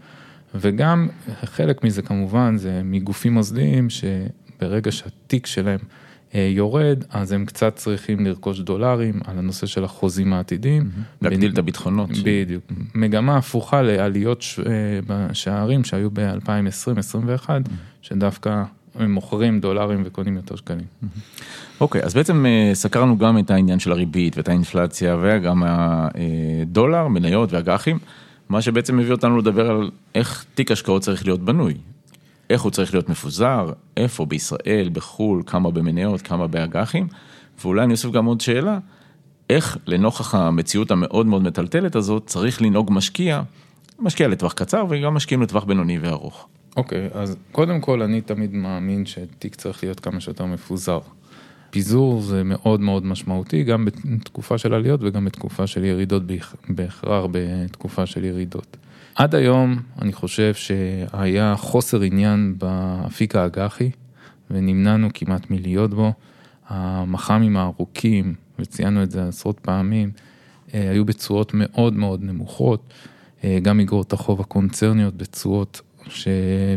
וגם 0.55 1.07
חלק 1.43 1.83
מזה 1.83 2.01
כמובן 2.01 2.57
זה 2.57 2.81
מגופים 2.83 3.33
מוסדיים 3.33 3.87
שברגע 3.89 4.91
שהתיק 4.91 5.45
שלהם 5.45 5.79
יורד, 6.33 7.03
אז 7.09 7.31
הם 7.31 7.45
קצת 7.45 7.75
צריכים 7.75 8.25
לרכוש 8.25 8.59
דולרים 8.59 9.19
על 9.25 9.37
הנושא 9.37 9.67
של 9.67 9.83
החוזים 9.83 10.33
העתידים. 10.33 10.89
להגדיל 11.21 11.51
את 11.51 11.57
הביטחונות. 11.57 12.09
בדיוק. 12.23 12.63
מגמה 12.95 13.37
הפוכה 13.37 13.81
לעליות 13.81 14.43
אה, 14.65 14.71
בשערים 15.07 15.83
שהיו 15.83 16.09
ב-2020-2021, 16.13 17.49
שדווקא 18.01 18.63
הם 18.95 19.11
מוכרים 19.11 19.59
דולרים 19.59 20.01
וקונים 20.05 20.35
יותר 20.35 20.55
שקלים. 20.55 20.85
אוקיי, 21.81 22.03
אז 22.03 22.13
בעצם 22.13 22.45
אה, 22.45 22.71
סקרנו 22.73 23.17
גם 23.17 23.37
את 23.37 23.51
העניין 23.51 23.79
של 23.79 23.91
הריבית 23.91 24.37
ואת 24.37 24.49
האינפלציה 24.49 25.17
וגם 25.21 25.63
הדולר, 25.65 27.07
מניות 27.07 27.53
ואג"חים, 27.53 27.99
מה 28.49 28.61
שבעצם 28.61 28.97
מביא 28.97 29.11
אותנו 29.11 29.37
לדבר 29.37 29.69
על 29.69 29.91
איך 30.15 30.45
תיק 30.55 30.71
השקעות 30.71 31.01
צריך 31.01 31.25
להיות 31.25 31.41
בנוי. 31.41 31.73
איך 32.49 32.61
הוא 32.61 32.71
צריך 32.71 32.93
להיות 32.93 33.09
מפוזר, 33.09 33.71
איפה, 33.97 34.25
בישראל, 34.25 34.89
בחו"ל, 34.93 35.43
כמה 35.45 35.71
במניות, 35.71 36.21
כמה 36.21 36.47
באג"חים, 36.47 37.07
ואולי 37.61 37.83
אני 37.83 37.91
אוסיף 37.91 38.11
גם 38.11 38.25
עוד 38.25 38.41
שאלה, 38.41 38.79
איך 39.49 39.77
לנוכח 39.87 40.35
המציאות 40.35 40.91
המאוד 40.91 41.25
מאוד 41.25 41.41
מטלטלת 41.41 41.95
הזאת, 41.95 42.23
צריך 42.25 42.61
לנהוג 42.61 42.89
משקיע, 42.91 43.41
משקיע 43.99 44.27
לטווח 44.27 44.53
קצר 44.53 44.85
וגם 44.89 45.13
משקיעים 45.13 45.41
לטווח 45.41 45.63
בינוני 45.63 45.99
וארוך. 45.99 46.47
אוקיי, 46.77 47.07
okay, 47.07 47.17
אז 47.17 47.35
קודם 47.51 47.81
כל 47.81 48.01
אני 48.01 48.21
תמיד 48.21 48.53
מאמין 48.53 49.05
שתיק 49.05 49.55
צריך 49.55 49.83
להיות 49.83 49.99
כמה 49.99 50.19
שיותר 50.19 50.45
מפוזר. 50.45 50.99
פיזור 51.69 52.21
זה 52.21 52.43
מאוד 52.43 52.79
מאוד 52.79 53.05
משמעותי, 53.05 53.63
גם 53.63 53.85
בתקופה 53.85 54.57
של 54.57 54.73
עליות 54.73 54.99
וגם 55.03 55.25
בתקופה 55.25 55.67
של 55.67 55.83
ירידות, 55.83 56.23
בהכרח 56.69 57.25
בתקופה 57.31 58.05
של 58.05 58.23
ירידות. 58.23 58.77
עד 59.15 59.35
היום 59.35 59.79
אני 60.01 60.13
חושב 60.13 60.53
שהיה 60.53 61.55
חוסר 61.57 62.01
עניין 62.01 62.55
באפיק 62.57 63.35
האג"חי 63.35 63.89
ונמנענו 64.51 65.09
כמעט 65.13 65.51
מלהיות 65.51 65.93
בו. 65.93 66.13
המח"מים 66.69 67.57
הארוכים, 67.57 68.35
וציינו 68.59 69.03
את 69.03 69.11
זה 69.11 69.27
עשרות 69.27 69.59
פעמים, 69.59 70.11
אה, 70.73 70.89
היו 70.91 71.05
בתשואות 71.05 71.51
מאוד 71.53 71.93
מאוד 71.93 72.23
נמוכות, 72.23 72.93
אה, 73.43 73.59
גם 73.61 73.79
אגרות 73.79 74.13
החוב 74.13 74.41
הקונצרניות 74.41 75.17
בתשואות 75.17 75.81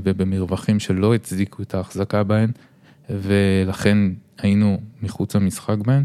ובמרווחים 0.02 0.80
שלא 0.80 1.14
הצדיקו 1.14 1.62
את 1.62 1.74
ההחזקה 1.74 2.22
בהן, 2.22 2.50
ולכן 3.10 3.98
היינו 4.38 4.80
מחוץ 5.02 5.36
למשחק 5.36 5.76
בהן, 5.86 6.04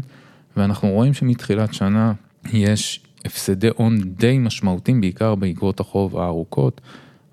ואנחנו 0.56 0.88
רואים 0.88 1.14
שמתחילת 1.14 1.74
שנה 1.74 2.12
יש 2.52 3.00
הפסדי 3.24 3.68
הון 3.76 4.00
די 4.00 4.38
משמעותיים, 4.38 5.00
בעיקר 5.00 5.34
באגרות 5.34 5.80
החוב 5.80 6.18
הארוכות, 6.18 6.80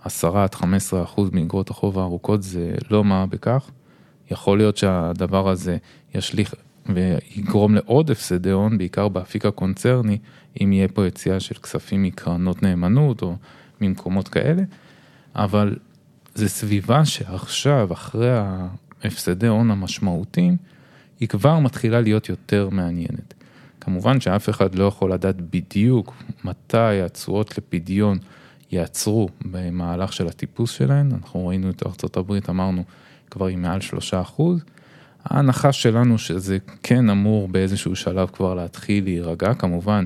10 0.03 0.37
עד 0.37 0.55
15 0.55 1.03
אחוז 1.03 1.29
מאגרות 1.33 1.69
החוב 1.69 1.99
הארוכות 1.99 2.43
זה 2.43 2.75
לא 2.91 3.03
מה 3.03 3.25
בכך. 3.25 3.71
יכול 4.31 4.57
להיות 4.57 4.77
שהדבר 4.77 5.49
הזה 5.49 5.77
ישליך 6.15 6.55
ויגרום 6.85 7.75
לעוד 7.75 8.11
הפסדי 8.11 8.51
הון, 8.51 8.77
בעיקר 8.77 9.07
באפיק 9.07 9.45
הקונצרני, 9.45 10.17
אם 10.61 10.73
יהיה 10.73 10.87
פה 10.87 11.07
יציאה 11.07 11.39
של 11.39 11.55
כספים 11.55 12.03
מקרנות 12.03 12.63
נאמנות 12.63 13.21
או 13.21 13.35
ממקומות 13.81 14.27
כאלה, 14.27 14.63
אבל 15.35 15.75
זה 16.35 16.49
סביבה 16.49 17.05
שעכשיו, 17.05 17.93
אחרי 17.93 18.31
ההפסדי 19.03 19.47
הון 19.47 19.71
המשמעותיים, 19.71 20.57
היא 21.19 21.27
כבר 21.27 21.59
מתחילה 21.59 22.01
להיות 22.01 22.29
יותר 22.29 22.69
מעניינת. 22.69 23.33
כמובן 23.85 24.19
שאף 24.19 24.49
אחד 24.49 24.75
לא 24.75 24.83
יכול 24.83 25.13
לדעת 25.13 25.41
בדיוק 25.41 26.13
מתי 26.43 27.01
התשואות 27.05 27.57
לפדיון 27.57 28.17
יעצרו 28.71 29.29
במהלך 29.45 30.13
של 30.13 30.27
הטיפוס 30.27 30.71
שלהן, 30.71 31.11
אנחנו 31.11 31.47
ראינו 31.47 31.69
את 31.69 31.83
ארה"ב, 31.85 32.33
אמרנו, 32.49 32.83
כבר 33.31 33.45
היא 33.45 33.57
מעל 33.57 33.81
שלושה 33.81 34.21
אחוז. 34.21 34.63
ההנחה 35.23 35.71
שלנו 35.71 36.17
שזה 36.17 36.57
כן 36.83 37.09
אמור 37.09 37.47
באיזשהו 37.47 37.95
שלב 37.95 38.29
כבר 38.33 38.53
להתחיל 38.53 39.03
להירגע, 39.03 39.53
כמובן 39.53 40.05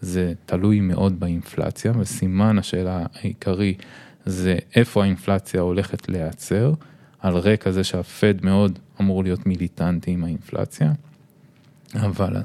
זה 0.00 0.32
תלוי 0.46 0.80
מאוד 0.80 1.20
באינפלציה, 1.20 1.92
וסימן 1.98 2.58
השאלה 2.58 3.06
העיקרי 3.14 3.74
זה 4.24 4.58
איפה 4.76 5.02
האינפלציה 5.02 5.60
הולכת 5.60 6.08
להיעצר, 6.08 6.72
על 7.20 7.36
רקע 7.36 7.70
זה 7.70 7.84
שהפד 7.84 8.44
מאוד 8.44 8.78
אמור 9.00 9.22
להיות 9.22 9.46
מיליטנטי 9.46 10.10
עם 10.10 10.24
האינפלציה. 10.24 10.92
אבל 11.94 12.36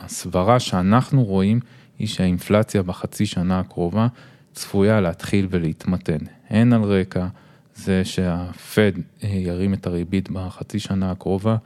הסברה 0.00 0.60
שאנחנו 0.60 1.24
רואים 1.24 1.60
היא 1.98 2.08
שהאינפלציה 2.08 2.82
בחצי 2.82 3.26
שנה 3.26 3.60
הקרובה 3.60 4.06
צפויה 4.52 5.00
להתחיל 5.00 5.46
ולהתמתן, 5.50 6.18
הן 6.50 6.72
על 6.72 6.82
רקע 6.82 7.26
זה 7.74 8.04
שהפד 8.04 8.92
אה, 9.24 9.28
ירים 9.28 9.74
את 9.74 9.86
הריבית 9.86 10.30
בחצי 10.30 10.78
שנה 10.78 11.10
הקרובה, 11.10 11.56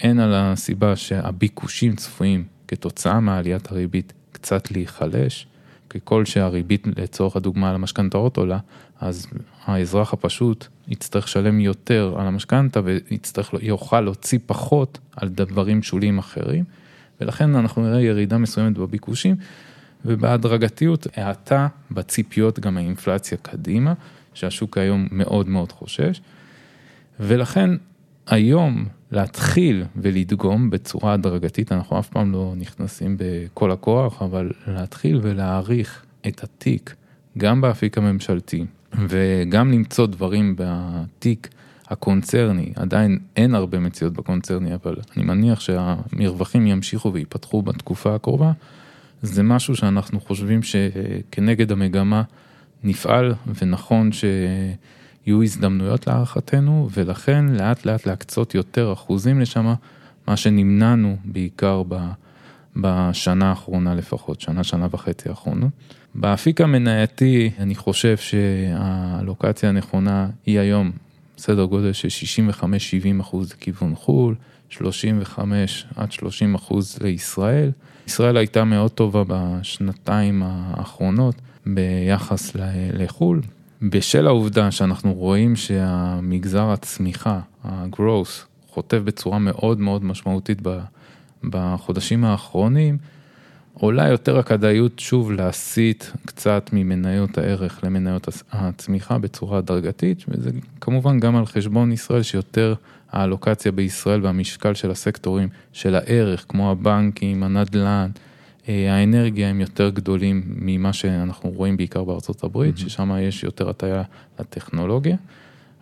הן 0.00 0.20
על 0.20 0.34
הסיבה 0.34 0.96
שהביקושים 0.96 1.96
צפויים 1.96 2.44
כתוצאה 2.68 3.20
מעליית 3.20 3.70
הריבית 3.70 4.12
קצת 4.32 4.70
להיחלש, 4.70 5.46
ככל 5.94 6.24
שהריבית 6.24 6.86
לצורך 6.96 7.36
הדוגמה 7.36 7.68
על 7.68 7.74
המשכנתאות 7.74 8.36
עולה, 8.36 8.58
אז 9.00 9.26
האזרח 9.64 10.12
הפשוט 10.12 10.66
יצטרך 10.88 11.24
לשלם 11.24 11.60
יותר 11.60 12.14
על 12.18 12.26
המשכנתה 12.26 12.80
ויוכל 13.52 14.00
להוציא 14.00 14.38
פחות 14.46 14.98
על 15.16 15.28
דברים 15.28 15.82
שוליים 15.82 16.18
אחרים, 16.18 16.64
ולכן 17.20 17.56
אנחנו 17.56 17.82
נראה 17.82 18.00
ירידה 18.02 18.38
מסוימת 18.38 18.78
בביקושים, 18.78 19.36
ובהדרגתיות 20.04 21.06
האטה 21.16 21.68
בציפיות 21.90 22.60
גם 22.60 22.76
האינפלציה 22.76 23.38
קדימה, 23.42 23.94
שהשוק 24.34 24.78
היום 24.78 25.08
מאוד 25.10 25.48
מאוד 25.48 25.72
חושש, 25.72 26.20
ולכן 27.20 27.70
היום 28.26 28.84
להתחיל 29.14 29.84
ולדגום 29.96 30.70
בצורה 30.70 31.12
הדרגתית, 31.12 31.72
אנחנו 31.72 31.98
אף 31.98 32.08
פעם 32.08 32.32
לא 32.32 32.52
נכנסים 32.56 33.16
בכל 33.18 33.70
הכוח, 33.70 34.22
אבל 34.22 34.50
להתחיל 34.66 35.20
ולהעריך 35.22 36.04
את 36.26 36.44
התיק, 36.44 36.94
גם 37.38 37.60
באפיק 37.60 37.98
הממשלתי, 37.98 38.64
וגם 39.08 39.72
למצוא 39.72 40.06
דברים 40.06 40.56
בתיק 40.58 41.48
הקונצרני, 41.88 42.72
עדיין 42.76 43.18
אין 43.36 43.54
הרבה 43.54 43.78
מציאות 43.78 44.12
בקונצרני, 44.12 44.74
אבל 44.74 44.96
אני 45.16 45.24
מניח 45.24 45.60
שהמרווחים 45.60 46.66
ימשיכו 46.66 47.12
ויפתחו 47.12 47.62
בתקופה 47.62 48.14
הקרובה, 48.14 48.52
זה 49.22 49.42
משהו 49.42 49.76
שאנחנו 49.76 50.20
חושבים 50.20 50.60
שכנגד 50.62 51.72
המגמה 51.72 52.22
נפעל 52.84 53.34
ונכון 53.60 54.10
שיהיו 55.24 55.42
הזדמנויות 55.42 56.06
להערכתנו, 56.06 56.88
ולכן 56.92 57.44
לאט 57.48 57.86
לאט 57.86 58.06
להקצות 58.06 58.54
יותר 58.54 58.92
אחוזים 58.92 59.40
לשם, 59.40 59.74
מה 60.28 60.36
שנמנענו 60.36 61.16
בעיקר 61.24 61.82
בשנה 62.76 63.50
האחרונה 63.50 63.94
לפחות, 63.94 64.40
שנה, 64.40 64.64
שנה 64.64 64.86
וחצי 64.90 65.28
האחרונות. 65.28 65.70
באפיק 66.14 66.60
המנייתי, 66.60 67.50
אני 67.58 67.74
חושב 67.74 68.16
שהלוקציה 68.16 69.68
הנכונה 69.68 70.28
היא 70.46 70.60
היום 70.60 70.92
סדר 71.38 71.64
גודל 71.64 71.92
של 71.92 72.08
65-70 72.50 73.20
אחוז 73.20 73.52
לכיוון 73.52 73.94
חו"ל, 73.94 74.34
35 74.68 75.86
עד 75.96 76.12
30 76.12 76.54
אחוז 76.54 76.98
לישראל. 77.02 77.70
ישראל 78.06 78.36
הייתה 78.36 78.64
מאוד 78.64 78.90
טובה 78.90 79.22
בשנתיים 79.26 80.42
האחרונות 80.46 81.34
ביחס 81.66 82.52
לחו"ל, 82.92 83.40
בשל 83.90 84.26
העובדה 84.26 84.70
שאנחנו 84.70 85.12
רואים 85.14 85.56
שהמגזר 85.56 86.70
הצמיחה, 86.70 87.40
ה-growth, 87.64 88.46
חוטף 88.68 88.98
בצורה 89.04 89.38
מאוד 89.38 89.80
מאוד 89.80 90.04
משמעותית 90.04 90.58
בחודשים 91.44 92.24
האחרונים, 92.24 92.98
עולה 93.74 94.08
יותר 94.08 94.38
הכדאיות 94.38 94.98
שוב 94.98 95.32
להסיט 95.32 96.04
קצת 96.26 96.70
ממניות 96.72 97.38
הערך 97.38 97.80
למניות 97.84 98.28
הצמיחה 98.52 99.18
בצורה 99.18 99.58
הדרגתית, 99.58 100.24
וזה 100.28 100.50
כמובן 100.80 101.20
גם 101.20 101.36
על 101.36 101.46
חשבון 101.46 101.92
ישראל 101.92 102.22
שיותר 102.22 102.74
האלוקציה 103.12 103.72
בישראל 103.72 104.24
והמשקל 104.24 104.74
של 104.74 104.90
הסקטורים 104.90 105.48
של 105.72 105.94
הערך, 105.94 106.44
כמו 106.48 106.70
הבנקים, 106.70 107.42
הנדל"ן, 107.42 108.10
האנרגיה 108.68 109.48
הם 109.48 109.60
יותר 109.60 109.90
גדולים 109.90 110.42
ממה 110.46 110.92
שאנחנו 110.92 111.50
רואים 111.50 111.76
בעיקר 111.76 112.04
בארצות 112.04 112.44
הברית, 112.44 112.76
mm-hmm. 112.76 112.80
ששם 112.80 113.16
יש 113.20 113.44
יותר 113.44 113.68
הטיה 113.68 114.02
לטכנולוגיה, 114.40 115.16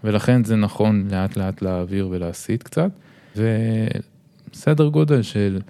ולכן 0.04 0.44
זה 0.44 0.56
נכון 0.56 1.08
לאט 1.10 1.36
לאט 1.36 1.62
להעביר 1.62 2.08
ולהסיט 2.10 2.62
קצת, 2.62 2.90
וסדר 3.36 4.88
גודל 4.88 5.22
של 5.22 5.60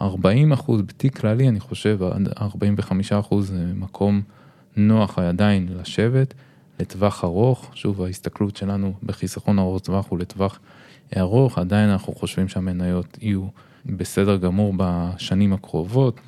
40 0.00 0.52
אחוז, 0.52 0.82
בתיק 0.82 1.18
כללי 1.18 1.48
אני 1.48 1.60
חושב 1.60 1.98
45 2.40 3.12
אחוז 3.12 3.48
זה 3.48 3.72
מקום 3.74 4.22
נוח 4.76 5.18
עדיין 5.18 5.68
לשבת, 5.80 6.34
לטווח 6.80 7.24
ארוך, 7.24 7.70
שוב 7.74 8.02
ההסתכלות 8.02 8.56
שלנו 8.56 8.92
בחיסכון 9.02 9.58
ארוך 9.58 9.82
טווח 9.82 10.06
הוא 10.08 10.18
לטווח 10.18 10.58
ארוך, 11.16 11.58
עדיין 11.58 11.90
אנחנו 11.90 12.12
חושבים 12.12 12.48
שהמניות 12.48 13.18
יהיו 13.20 13.46
בסדר 13.86 14.36
גמור 14.36 14.74
בשנים 14.76 15.52
הקרובות. 15.52 16.20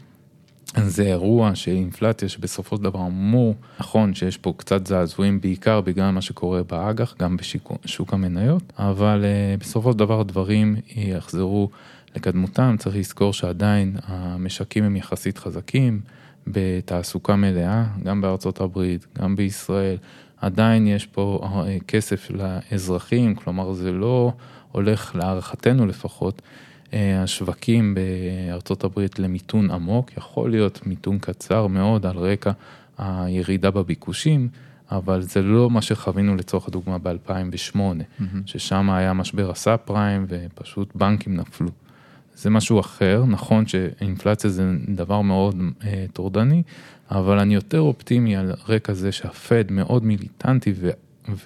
זה 0.76 1.02
אירוע 1.02 1.54
של 1.54 1.70
אינפלציה 1.70 2.28
שבסופו 2.28 2.76
של 2.76 2.82
דבר 2.82 3.06
אמור, 3.06 3.54
נכון 3.80 4.14
שיש 4.14 4.36
פה 4.36 4.54
קצת 4.56 4.86
זעזועים 4.86 5.40
בעיקר 5.40 5.80
בגלל 5.80 6.10
מה 6.10 6.22
שקורה 6.22 6.62
באג"ח, 6.62 7.14
גם 7.18 7.36
בשוק 7.84 8.14
המניות, 8.14 8.62
אבל 8.78 9.24
uh, 9.24 9.60
בסופו 9.60 9.92
של 9.92 9.98
דבר 9.98 10.20
הדברים 10.20 10.76
יחזרו 10.96 11.68
לקדמותם, 12.16 12.76
צריך 12.78 12.96
לזכור 12.96 13.32
שעדיין 13.32 13.96
המשקים 14.06 14.84
הם 14.84 14.96
יחסית 14.96 15.38
חזקים, 15.38 16.00
בתעסוקה 16.46 17.36
מלאה, 17.36 17.84
גם 18.02 18.20
בארצות 18.20 18.60
הברית, 18.60 19.06
גם 19.18 19.36
בישראל, 19.36 19.96
עדיין 20.40 20.86
יש 20.86 21.06
פה 21.06 21.40
אה, 21.42 21.76
כסף 21.88 22.30
לאזרחים, 22.30 23.34
כלומר 23.34 23.72
זה 23.72 23.92
לא 23.92 24.32
הולך 24.72 25.16
להערכתנו 25.16 25.86
לפחות. 25.86 26.42
השווקים 26.92 27.94
בארצות 27.94 28.84
הברית 28.84 29.18
למיתון 29.18 29.70
עמוק, 29.70 30.10
יכול 30.16 30.50
להיות 30.50 30.86
מיתון 30.86 31.18
קצר 31.18 31.66
מאוד 31.66 32.06
על 32.06 32.16
רקע 32.16 32.52
הירידה 32.98 33.70
בביקושים, 33.70 34.48
אבל 34.90 35.22
זה 35.22 35.42
לא 35.42 35.70
מה 35.70 35.82
שחווינו 35.82 36.36
לצורך 36.36 36.68
הדוגמה 36.68 36.98
ב-2008, 36.98 37.76
mm-hmm. 37.76 38.22
ששם 38.46 38.90
היה 38.90 39.12
משבר 39.12 39.50
הסאב 39.50 39.78
פריים 39.84 40.26
ופשוט 40.28 40.96
בנקים 40.96 41.36
נפלו. 41.36 41.68
זה 42.34 42.50
משהו 42.50 42.80
אחר, 42.80 43.24
נכון 43.26 43.66
שאינפלציה 43.66 44.50
זה 44.50 44.74
דבר 44.88 45.20
מאוד 45.20 45.56
אה, 45.84 46.04
טורדני, 46.12 46.62
אבל 47.10 47.38
אני 47.38 47.54
יותר 47.54 47.80
אופטימי 47.80 48.36
על 48.36 48.52
רקע 48.68 48.92
זה 48.92 49.12
שהפד 49.12 49.64
מאוד 49.70 50.04
מיליטנטי 50.04 50.74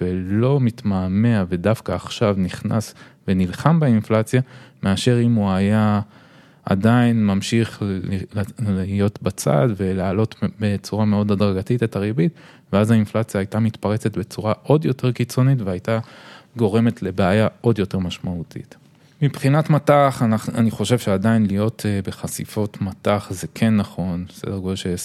ולא 0.01 0.59
מתמהמה 0.59 1.43
ודווקא 1.49 1.91
עכשיו 1.91 2.35
נכנס 2.37 2.95
ונלחם 3.27 3.79
באינפלציה, 3.79 4.41
מאשר 4.83 5.21
אם 5.21 5.33
הוא 5.33 5.51
היה 5.51 6.01
עדיין 6.65 7.25
ממשיך 7.25 7.83
להיות 8.59 9.21
בצד 9.21 9.67
ולהעלות 9.77 10.35
בצורה 10.59 11.05
מאוד 11.05 11.31
הדרגתית 11.31 11.83
את 11.83 11.95
הריבית, 11.95 12.31
ואז 12.73 12.91
האינפלציה 12.91 13.39
הייתה 13.39 13.59
מתפרצת 13.59 14.17
בצורה 14.17 14.53
עוד 14.63 14.85
יותר 14.85 15.11
קיצונית 15.11 15.61
והייתה 15.61 15.99
גורמת 16.57 17.01
לבעיה 17.01 17.47
עוד 17.61 17.79
יותר 17.79 17.99
משמעותית. 17.99 18.75
מבחינת 19.21 19.69
מטח, 19.69 20.21
אני 20.55 20.71
חושב 20.71 20.97
שעדיין 20.97 21.45
להיות 21.45 21.85
אה, 21.85 21.99
בחשיפות 22.05 22.81
מטח 22.81 23.27
זה 23.31 23.47
כן 23.55 23.75
נכון, 23.75 24.25
סדר 24.31 24.57
גודל 24.57 24.75
של 24.75 24.95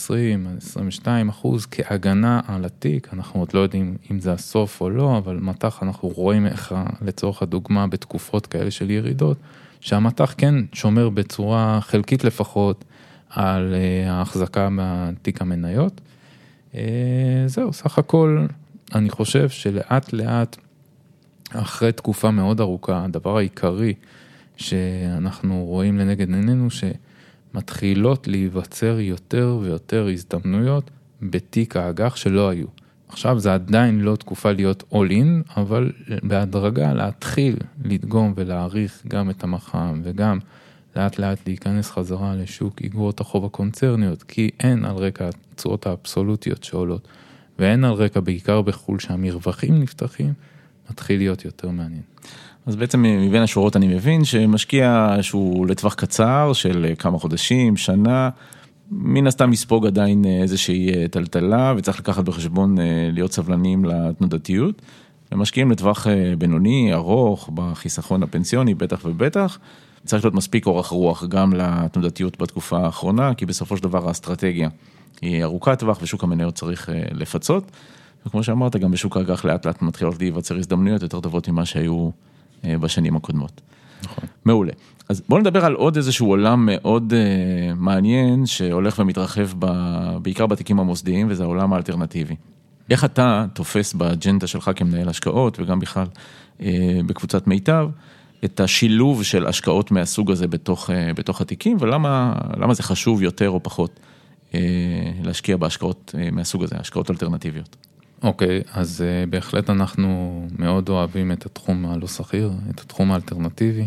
20-22 1.02 1.06
אחוז 1.30 1.66
כהגנה 1.70 2.40
על 2.46 2.64
התיק, 2.64 3.08
אנחנו 3.12 3.40
עוד 3.40 3.48
לא 3.54 3.60
יודעים 3.60 3.96
אם 4.10 4.20
זה 4.20 4.32
הסוף 4.32 4.80
או 4.80 4.90
לא, 4.90 5.18
אבל 5.18 5.36
מטח 5.36 5.82
אנחנו 5.82 6.08
רואים 6.08 6.46
איך 6.46 6.74
לצורך 7.02 7.42
הדוגמה 7.42 7.86
בתקופות 7.86 8.46
כאלה 8.46 8.70
של 8.70 8.90
ירידות, 8.90 9.36
שהמטח 9.80 10.34
כן 10.38 10.54
שומר 10.72 11.08
בצורה 11.08 11.78
חלקית 11.80 12.24
לפחות 12.24 12.84
על 13.30 13.74
אה, 13.74 14.12
ההחזקה 14.12 14.68
בתיק 14.76 15.42
המניות. 15.42 16.00
אה, 16.74 17.44
זהו, 17.46 17.72
סך 17.72 17.98
הכל 17.98 18.46
אני 18.94 19.10
חושב 19.10 19.48
שלאט 19.48 20.12
לאט 20.12 20.56
אחרי 21.54 21.92
תקופה 21.92 22.30
מאוד 22.30 22.60
ארוכה, 22.60 23.04
הדבר 23.04 23.36
העיקרי 23.38 23.94
שאנחנו 24.56 25.64
רואים 25.64 25.98
לנגד 25.98 26.34
עינינו, 26.34 26.68
שמתחילות 26.70 28.28
להיווצר 28.28 29.00
יותר 29.00 29.58
ויותר 29.62 30.08
הזדמנויות 30.12 30.90
בתיק 31.22 31.76
האג"ח 31.76 32.16
שלא 32.16 32.48
היו. 32.48 32.66
עכשיו 33.08 33.38
זה 33.38 33.54
עדיין 33.54 34.00
לא 34.00 34.16
תקופה 34.16 34.52
להיות 34.52 34.84
all 34.92 35.10
in, 35.10 35.52
אבל 35.56 35.92
בהדרגה 36.22 36.92
להתחיל 36.92 37.56
לדגום 37.84 38.32
ולהעריך 38.36 39.02
גם 39.08 39.30
את 39.30 39.44
המח"מ 39.44 40.00
וגם 40.04 40.38
לאט 40.96 41.18
לאט 41.18 41.38
להיכנס 41.46 41.90
חזרה 41.90 42.34
לשוק 42.34 42.80
איגרות 42.82 43.20
החוב 43.20 43.44
הקונצרניות, 43.44 44.22
כי 44.22 44.50
אין 44.60 44.84
על 44.84 44.96
רקע 44.96 45.28
התשואות 45.28 45.86
האבסולוטיות 45.86 46.64
שעולות, 46.64 47.08
ואין 47.58 47.84
על 47.84 47.92
רקע 47.92 48.20
בעיקר 48.20 48.62
בחו"ל 48.62 48.98
שהמרווחים 48.98 49.82
נפתחים, 49.82 50.32
מתחיל 50.90 51.18
להיות 51.18 51.44
יותר 51.44 51.70
מעניין. 51.70 52.02
אז 52.66 52.76
בעצם 52.76 53.02
מבין 53.02 53.42
השורות 53.42 53.76
אני 53.76 53.94
מבין 53.94 54.24
שמשקיע 54.24 55.16
שהוא 55.20 55.66
לטווח 55.66 55.94
קצר 55.94 56.52
של 56.52 56.92
כמה 56.98 57.18
חודשים, 57.18 57.76
שנה, 57.76 58.30
מן 58.90 59.26
הסתם 59.26 59.52
יספוג 59.52 59.86
עדיין 59.86 60.24
איזושהי 60.42 61.08
טלטלה 61.08 61.74
וצריך 61.76 62.00
לקחת 62.00 62.24
בחשבון 62.24 62.76
להיות 63.12 63.32
סבלניים 63.32 63.84
לתנודתיות. 63.84 64.82
ומשקיעים 65.32 65.70
לטווח 65.70 66.06
בינוני, 66.38 66.94
ארוך, 66.94 67.50
בחיסכון 67.54 68.22
הפנסיוני, 68.22 68.74
בטח 68.74 69.00
ובטח. 69.04 69.58
צריך 70.04 70.24
להיות 70.24 70.34
מספיק 70.34 70.66
אורך 70.66 70.86
רוח 70.86 71.24
גם 71.24 71.52
לתנודתיות 71.52 72.40
בתקופה 72.42 72.78
האחרונה, 72.78 73.34
כי 73.34 73.46
בסופו 73.46 73.76
של 73.76 73.82
דבר 73.82 74.08
האסטרטגיה 74.08 74.68
היא 75.22 75.42
ארוכת 75.42 75.78
טווח 75.78 75.98
ושוק 76.02 76.24
המניות 76.24 76.54
צריך 76.54 76.88
לפצות. 77.12 77.70
וכמו 78.26 78.42
שאמרת, 78.42 78.76
גם 78.76 78.90
בשוק 78.90 79.16
האג"ח 79.16 79.44
לאט 79.44 79.66
לאט 79.66 79.82
מתחילות 79.82 80.20
להיווצר 80.20 80.56
הזדמנויות 80.56 81.02
יותר 81.02 81.20
טובות 81.20 81.48
ממה 81.48 81.64
שהיו 81.64 82.10
אה, 82.64 82.78
בשנים 82.78 83.16
הקודמות. 83.16 83.60
נכון. 84.04 84.24
מעולה. 84.44 84.72
אז 85.08 85.22
בואו 85.28 85.40
נדבר 85.40 85.64
על 85.64 85.74
עוד 85.74 85.96
איזשהו 85.96 86.28
עולם 86.28 86.68
מאוד 86.70 87.12
uh, 87.12 87.74
מעניין 87.74 88.46
שהולך 88.46 88.98
ומתרחב 88.98 89.48
ב, 89.58 89.66
בעיקר 90.22 90.46
בתיקים 90.46 90.80
המוסדיים 90.80 91.26
וזה 91.30 91.42
העולם 91.42 91.72
האלטרנטיבי. 91.72 92.36
איך 92.90 93.04
אתה 93.04 93.46
תופס 93.54 93.94
באג'נדה 93.94 94.46
שלך 94.46 94.70
כמנהל 94.76 95.08
השקעות 95.08 95.60
וגם 95.60 95.80
בכלל 95.80 96.06
uh, 96.58 96.62
בקבוצת 97.06 97.46
מיטב 97.46 97.88
את 98.44 98.60
השילוב 98.60 99.22
של 99.24 99.46
השקעות 99.46 99.90
מהסוג 99.90 100.30
הזה 100.30 100.48
בתוך, 100.48 100.90
uh, 100.90 100.92
בתוך 101.14 101.40
התיקים 101.40 101.76
ולמה 101.80 102.74
זה 102.74 102.82
חשוב 102.82 103.22
יותר 103.22 103.50
או 103.50 103.62
פחות 103.62 104.00
uh, 104.50 104.54
להשקיע 105.24 105.56
בהשקעות 105.56 106.14
uh, 106.14 106.34
מהסוג 106.34 106.62
הזה, 106.62 106.76
השקעות 106.78 107.10
אלטרנטיביות. 107.10 107.76
אוקיי, 108.22 108.60
okay, 108.60 108.70
אז 108.72 109.04
uh, 109.04 109.30
בהחלט 109.30 109.70
אנחנו 109.70 110.42
מאוד 110.58 110.88
אוהבים 110.88 111.32
את 111.32 111.46
התחום 111.46 111.86
הלא 111.86 112.06
שכיר, 112.06 112.52
את 112.70 112.80
התחום 112.80 113.12
האלטרנטיבי. 113.12 113.86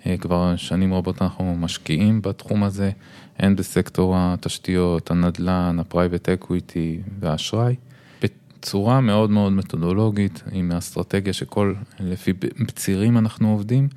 Uh, 0.00 0.04
כבר 0.20 0.56
שנים 0.56 0.94
רבות 0.94 1.22
אנחנו 1.22 1.56
משקיעים 1.56 2.22
בתחום 2.22 2.62
הזה, 2.64 2.90
הן 3.38 3.56
בסקטור 3.56 4.14
התשתיות, 4.16 5.10
הנדל"ן, 5.10 5.76
ה 5.80 5.86
private 5.86 6.28
equity 6.28 7.00
והאשראי, 7.20 7.74
בצורה 8.22 9.00
מאוד 9.00 9.30
מאוד 9.30 9.52
מתודולוגית, 9.52 10.42
עם 10.52 10.72
האסטרטגיה 10.72 11.32
שכל, 11.32 11.74
לפי 12.00 12.32
בצירים 12.66 13.18
אנחנו 13.18 13.50
עובדים, 13.50 13.88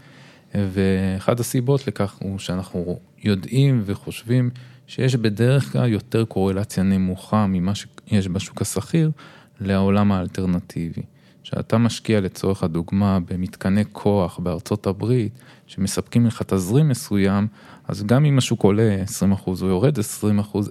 ואחד 0.55 1.39
הסיבות 1.39 1.87
לכך 1.87 2.15
הוא 2.19 2.39
שאנחנו 2.39 2.99
יודעים 3.23 3.81
וחושבים 3.85 4.49
שיש 4.87 5.15
בדרך 5.15 5.71
כלל 5.71 5.89
יותר 5.89 6.25
קורלציה 6.25 6.83
נמוכה 6.83 7.47
ממה 7.47 7.71
שיש 7.75 8.27
בשוק 8.27 8.61
הסחיר. 8.61 9.11
לעולם 9.59 10.11
האלטרנטיבי. 10.11 11.01
שאתה 11.45 11.77
משקיע 11.77 12.21
לצורך 12.21 12.63
הדוגמה 12.63 13.19
במתקני 13.19 13.83
כוח 13.91 14.39
בארצות 14.39 14.87
הברית, 14.87 15.33
שמספקים 15.67 16.25
לך 16.25 16.41
תזרים 16.41 16.89
מסוים, 16.89 17.47
אז 17.87 18.03
גם 18.03 18.25
אם 18.25 18.37
השוק 18.37 18.63
עולה 18.63 19.03
20% 19.45 19.47
או 19.47 19.67
יורד 19.67 19.97
20%, 19.99 20.01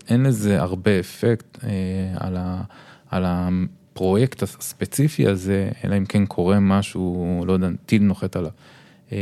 אין 0.09 0.23
לזה 0.23 0.63
הרבה 0.63 1.01
אפקט 1.01 1.65
אה, 1.65 1.71
על, 2.17 2.37
ה, 2.37 2.63
על 3.11 3.25
הפרויקט 3.27 4.43
הספציפי 4.43 5.27
הזה, 5.27 5.71
אלא 5.85 5.97
אם 5.97 6.05
כן 6.05 6.27
קורה 6.27 6.61
משהו, 6.61 7.45
לא 7.47 7.53
יודע, 7.53 7.69
טיל 7.87 8.03
נוחת 8.03 8.37
עליו. 8.37 8.51
אה, 9.13 9.19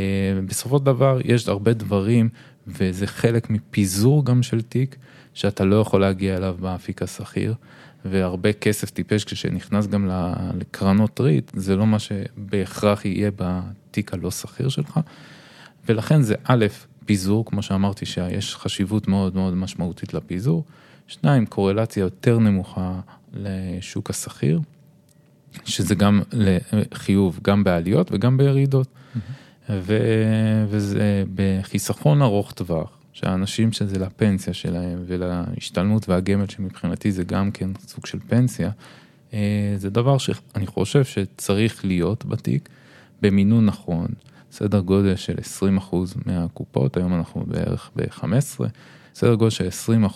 בסופו 0.46 0.78
של 0.78 0.84
דבר 0.84 1.18
יש 1.24 1.48
הרבה 1.48 1.72
דברים, 1.72 2.28
וזה 2.66 3.06
חלק 3.06 3.50
מפיזור 3.50 4.24
גם 4.24 4.42
של 4.42 4.62
תיק, 4.62 4.96
שאתה 5.34 5.64
לא 5.64 5.76
יכול 5.76 6.00
להגיע 6.00 6.36
אליו 6.36 6.56
באפיק 6.60 7.02
השכיר. 7.02 7.54
והרבה 8.04 8.52
כסף 8.52 8.90
טיפש 8.90 9.24
כשנכנס 9.24 9.86
גם 9.86 10.10
לקרנות 10.54 11.20
ריט, 11.20 11.52
זה 11.54 11.76
לא 11.76 11.86
מה 11.86 11.98
שבהכרח 11.98 13.04
יהיה 13.04 13.30
בתיק 13.36 14.14
הלא 14.14 14.30
שכיר 14.30 14.68
שלך. 14.68 15.00
ולכן 15.88 16.22
זה 16.22 16.34
א', 16.44 16.66
פיזור, 17.04 17.44
כמו 17.46 17.62
שאמרתי 17.62 18.06
שיש 18.06 18.56
חשיבות 18.56 19.08
מאוד 19.08 19.34
מאוד 19.34 19.54
משמעותית 19.54 20.14
לפיזור. 20.14 20.64
שניים, 21.06 21.46
קורלציה 21.46 22.00
יותר 22.00 22.38
נמוכה 22.38 23.00
לשוק 23.34 24.10
השכיר, 24.10 24.60
שזה 25.64 25.94
גם 25.94 26.22
לחיוב, 26.32 27.40
גם 27.42 27.64
בעליות 27.64 28.12
וגם 28.12 28.36
בירידות. 28.36 28.86
Mm-hmm. 28.86 29.18
ו... 29.70 29.98
וזה 30.68 31.24
בחיסכון 31.34 32.22
ארוך 32.22 32.52
טווח, 32.52 32.98
שהאנשים 33.12 33.72
שזה 33.72 33.98
לפנסיה 33.98 34.54
שלהם 34.54 35.02
ולהשתלמות 35.06 36.08
והגמל 36.08 36.48
שמבחינתי 36.48 37.12
זה 37.12 37.24
גם 37.24 37.50
כן 37.50 37.70
סוג 37.86 38.06
של 38.06 38.18
פנסיה, 38.28 38.70
אה, 39.34 39.74
זה 39.76 39.90
דבר 39.90 40.18
שאני 40.18 40.66
חושב 40.66 41.04
שצריך 41.04 41.84
להיות 41.84 42.24
בתיק 42.24 42.68
במינון 43.22 43.66
נכון, 43.66 44.06
סדר 44.52 44.80
גודל 44.80 45.16
של 45.16 45.34
20% 45.38 45.94
מהקופות, 46.26 46.96
היום 46.96 47.14
אנחנו 47.14 47.44
בערך 47.46 47.90
ב-15, 47.96 48.60
סדר 49.14 49.34
גודל 49.34 49.50
של 49.50 49.68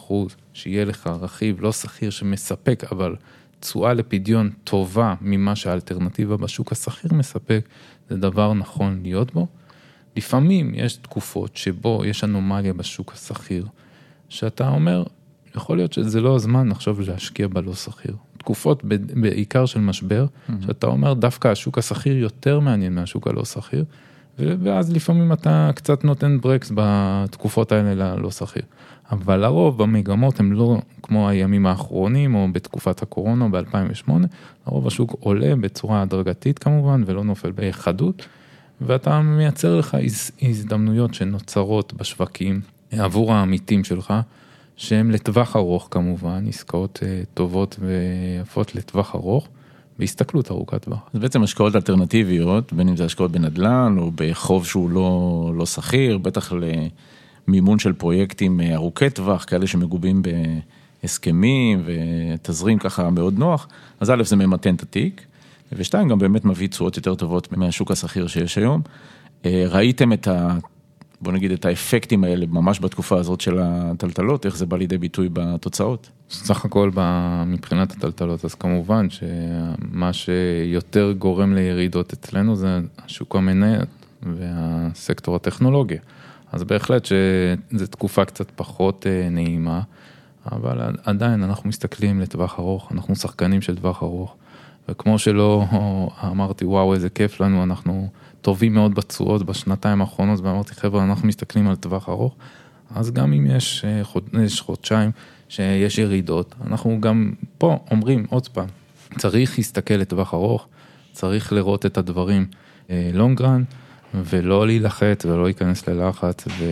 20% 0.09 0.13
שיהיה 0.53 0.85
לך 0.85 1.07
רכיב 1.07 1.61
לא 1.61 1.73
שכיר 1.73 2.11
שמספק, 2.11 2.85
אבל 2.93 3.17
תשואה 3.61 3.95
לפדיון 3.95 4.51
טובה 4.65 5.15
ממה 5.21 5.57
שהאלטרנטיבה 5.57 6.37
בשוק 6.37 6.73
השכיר 6.73 7.15
מספק, 7.15 7.69
זה 8.11 8.17
דבר 8.17 8.55
נכון 8.55 9.01
להיות 9.03 9.35
בו. 9.35 9.47
לפעמים 10.17 10.73
יש 10.75 10.97
תקופות 10.97 11.57
שבו 11.57 12.03
יש 12.05 12.25
אנומליה 12.25 12.73
בשוק 12.73 13.13
השכיר, 13.13 13.67
שאתה 14.29 14.69
אומר, 14.69 15.05
יכול 15.57 15.77
להיות 15.77 15.93
שזה 15.93 16.21
לא 16.21 16.37
הזמן 16.37 16.69
לחשוב 16.69 17.01
להשקיע 17.01 17.49
בלא 17.49 17.75
שכיר. 17.75 18.17
תקופות 18.39 18.85
בעיקר 19.21 19.67
של 19.67 19.81
משבר, 19.81 20.27
mm-hmm. 20.27 20.53
שאתה 20.67 20.87
אומר 20.87 21.15
דווקא 21.15 21.49
השוק 21.49 21.79
השכיר 21.79 22.17
יותר 22.17 22.61
מעניין 22.61 22.95
מהשוק 22.95 23.27
הלא 23.27 23.45
שכיר, 23.45 23.85
ואז 24.39 24.93
לפעמים 24.93 25.33
אתה 25.33 25.71
קצת 25.75 26.05
נותן 26.05 26.39
ברקס 26.41 26.73
בתקופות 26.75 27.73
האלה 27.73 27.95
ללא 27.95 28.31
שכיר. 28.31 28.63
אבל 29.13 29.37
לרוב 29.37 29.83
במגמות 29.83 30.41
הם 30.41 30.53
לא 30.53 30.81
כמו 31.03 31.29
הימים 31.29 31.67
האחרונים 31.67 32.35
או 32.35 32.49
בתקופת 32.53 33.03
הקורונה 33.03 33.49
ב-2008, 33.49 34.11
לרוב 34.67 34.87
השוק 34.87 35.17
עולה 35.21 35.57
בצורה 35.57 36.03
הדרגתית 36.03 36.59
כמובן 36.59 37.03
ולא 37.07 37.25
נופל 37.25 37.53
בחדות, 37.55 38.27
ואתה 38.81 39.21
מייצר 39.21 39.77
לך 39.77 39.97
הזדמנויות 40.43 41.15
שנוצרות 41.15 41.93
בשווקים 41.93 42.61
עבור 42.93 43.33
העמיתים 43.33 43.85
שלך. 43.85 44.15
שהם 44.77 45.11
לטווח 45.11 45.57
ארוך 45.57 45.89
כמובן, 45.91 46.45
עסקאות 46.49 46.99
אה, 47.03 47.23
טובות 47.35 47.77
ויפות 47.81 48.75
לטווח 48.75 49.15
ארוך, 49.15 49.49
בהסתכלות 49.99 50.51
ארוכת 50.51 50.83
טווח. 50.83 50.99
זה 51.13 51.19
בעצם 51.19 51.43
השקעות 51.43 51.77
אלטרנטיביות, 51.77 52.73
בין 52.73 52.89
אם 52.89 52.97
זה 52.97 53.05
השקעות 53.05 53.33
בנדל"ן 53.33 53.97
או 53.99 54.11
בחוב 54.15 54.67
שהוא 54.67 54.91
לא, 54.91 55.53
לא 55.57 55.67
שכיר, 55.67 56.19
בטח 56.19 56.53
למימון 57.49 57.79
של 57.79 57.93
פרויקטים 57.93 58.61
אה, 58.61 58.75
ארוכי 58.75 59.11
טווח, 59.11 59.45
כאלה 59.45 59.67
שמגובים 59.67 60.23
בהסכמים 61.03 61.83
ותזרים 61.85 62.79
ככה 62.79 63.11
מאוד 63.11 63.39
נוח, 63.39 63.69
אז 64.01 64.11
א' 64.11 64.23
זה 64.23 64.37
ממתן 64.37 64.75
את 64.75 64.83
התיק, 64.83 65.27
ושתיים 65.73 66.09
גם 66.09 66.19
באמת 66.19 66.45
מביא 66.45 66.69
תשואות 66.69 66.97
יותר 66.97 67.15
טובות 67.15 67.57
מהשוק 67.57 67.91
השכיר 67.91 68.27
שיש 68.27 68.59
היום. 68.59 68.83
אה, 69.45 69.65
ראיתם 69.69 70.13
את 70.13 70.29
ה... 70.29 70.57
בוא 71.21 71.33
נגיד 71.33 71.51
את 71.53 71.65
האפקטים 71.65 72.25
האלה 72.25 72.47
ממש 72.47 72.81
בתקופה 72.81 73.19
הזאת 73.19 73.41
של 73.41 73.59
הטלטלות, 73.63 74.47
איך 74.47 74.57
זה 74.57 74.67
בא 74.67 74.77
לידי 74.77 74.99
ביטוי 74.99 75.29
בתוצאות? 75.33 76.11
סך 76.31 76.65
הכל 76.65 76.91
מבחינת 77.47 77.93
הטלטלות, 77.93 78.45
אז 78.45 78.55
כמובן 78.55 79.07
שמה 79.11 80.13
שיותר 80.13 81.13
גורם 81.13 81.55
לירידות 81.55 82.13
אצלנו 82.13 82.57
זה 82.57 82.79
השוק 82.99 83.37
המניות 83.37 83.89
והסקטור 84.23 85.37
הטכנולוגיה. 85.37 85.99
אז 86.53 86.65
בהחלט 86.65 87.05
שזו 87.05 87.87
תקופה 87.87 88.25
קצת 88.25 88.51
פחות 88.57 89.07
אה, 89.07 89.29
נעימה, 89.31 89.81
אבל 90.53 90.95
עדיין 91.05 91.43
אנחנו 91.43 91.69
מסתכלים 91.69 92.21
לטווח 92.21 92.59
ארוך, 92.59 92.93
אנחנו 92.93 93.17
שחקנים 93.17 93.61
של 93.61 93.77
טווח 93.77 94.03
ארוך, 94.03 94.37
וכמו 94.89 95.19
שלא 95.19 95.65
אמרתי 96.25 96.65
וואו 96.65 96.95
איזה 96.95 97.09
כיף 97.09 97.41
לנו, 97.41 97.63
אנחנו... 97.63 98.09
טובים 98.47 98.75
מאוד 98.75 98.95
בתשואות 98.95 99.47
בשנתיים 99.47 100.01
האחרונות, 100.01 100.41
ואמרתי 100.41 100.75
חבר'ה 100.75 101.05
אנחנו 101.05 101.29
מסתכלים 101.29 101.69
על 101.69 101.77
טווח 101.77 102.09
ארוך, 102.09 102.35
אז 102.95 103.11
גם 103.11 103.33
אם 103.33 103.47
יש, 103.47 103.85
אה, 103.85 104.43
יש 104.45 104.61
חודשיים 104.61 105.11
שיש 105.49 105.99
ירידות, 105.99 106.55
אנחנו 106.67 107.01
גם 107.01 107.33
פה 107.59 107.79
אומרים 107.91 108.27
עוד 108.31 108.49
פעם, 108.49 108.67
צריך 109.19 109.59
להסתכל 109.59 109.95
לטווח 109.95 110.35
ארוך, 110.35 110.69
צריך 111.13 111.53
לראות 111.53 111.87
את 111.87 111.99
הדברים 111.99 112.47
לונג 112.91 113.43
אה, 113.43 113.57
ולא 114.15 114.67
להילחץ 114.67 115.25
ולא 115.25 115.45
להיכנס 115.45 115.89
ללחץ, 115.89 116.45
ו... 116.59 116.65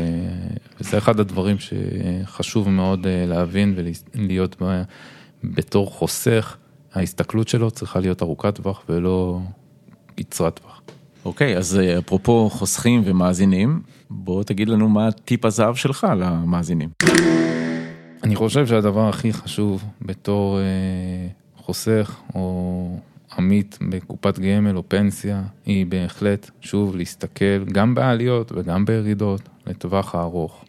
וזה 0.80 0.98
אחד 0.98 1.20
הדברים 1.20 1.56
שחשוב 1.58 2.68
מאוד 2.68 3.06
אה, 3.06 3.26
להבין 3.26 3.74
ולהיות 4.14 4.62
בתור 5.44 5.90
חוסך, 5.90 6.56
ההסתכלות 6.94 7.48
שלו 7.48 7.70
צריכה 7.70 8.00
להיות 8.00 8.22
ארוכת 8.22 8.54
טווח 8.54 8.82
ולא 8.88 9.38
קצרת 10.16 10.60
טווח. 10.60 10.82
אוקיי, 11.24 11.56
אז 11.56 11.78
אה, 11.78 11.98
אפרופו 11.98 12.50
חוסכים 12.50 13.02
ומאזינים, 13.04 13.82
בוא 14.10 14.42
תגיד 14.42 14.68
לנו 14.68 14.88
מה 14.88 15.12
טיפ 15.12 15.44
הזהב 15.44 15.74
שלך 15.74 16.06
למאזינים. 16.16 16.88
אני 18.22 18.36
חושב 18.36 18.66
שהדבר 18.66 19.08
הכי 19.08 19.32
חשוב 19.32 19.84
בתור 20.02 20.58
אה, 20.58 20.64
חוסך 21.56 22.16
או 22.34 22.98
עמית 23.38 23.78
בקופת 23.88 24.38
גמל 24.38 24.76
או 24.76 24.82
פנסיה, 24.88 25.42
היא 25.66 25.86
בהחלט, 25.86 26.50
שוב, 26.60 26.96
להסתכל 26.96 27.64
גם 27.72 27.94
בעליות 27.94 28.52
וגם 28.54 28.84
בירידות 28.84 29.40
לטווח 29.66 30.14
הארוך. 30.14 30.63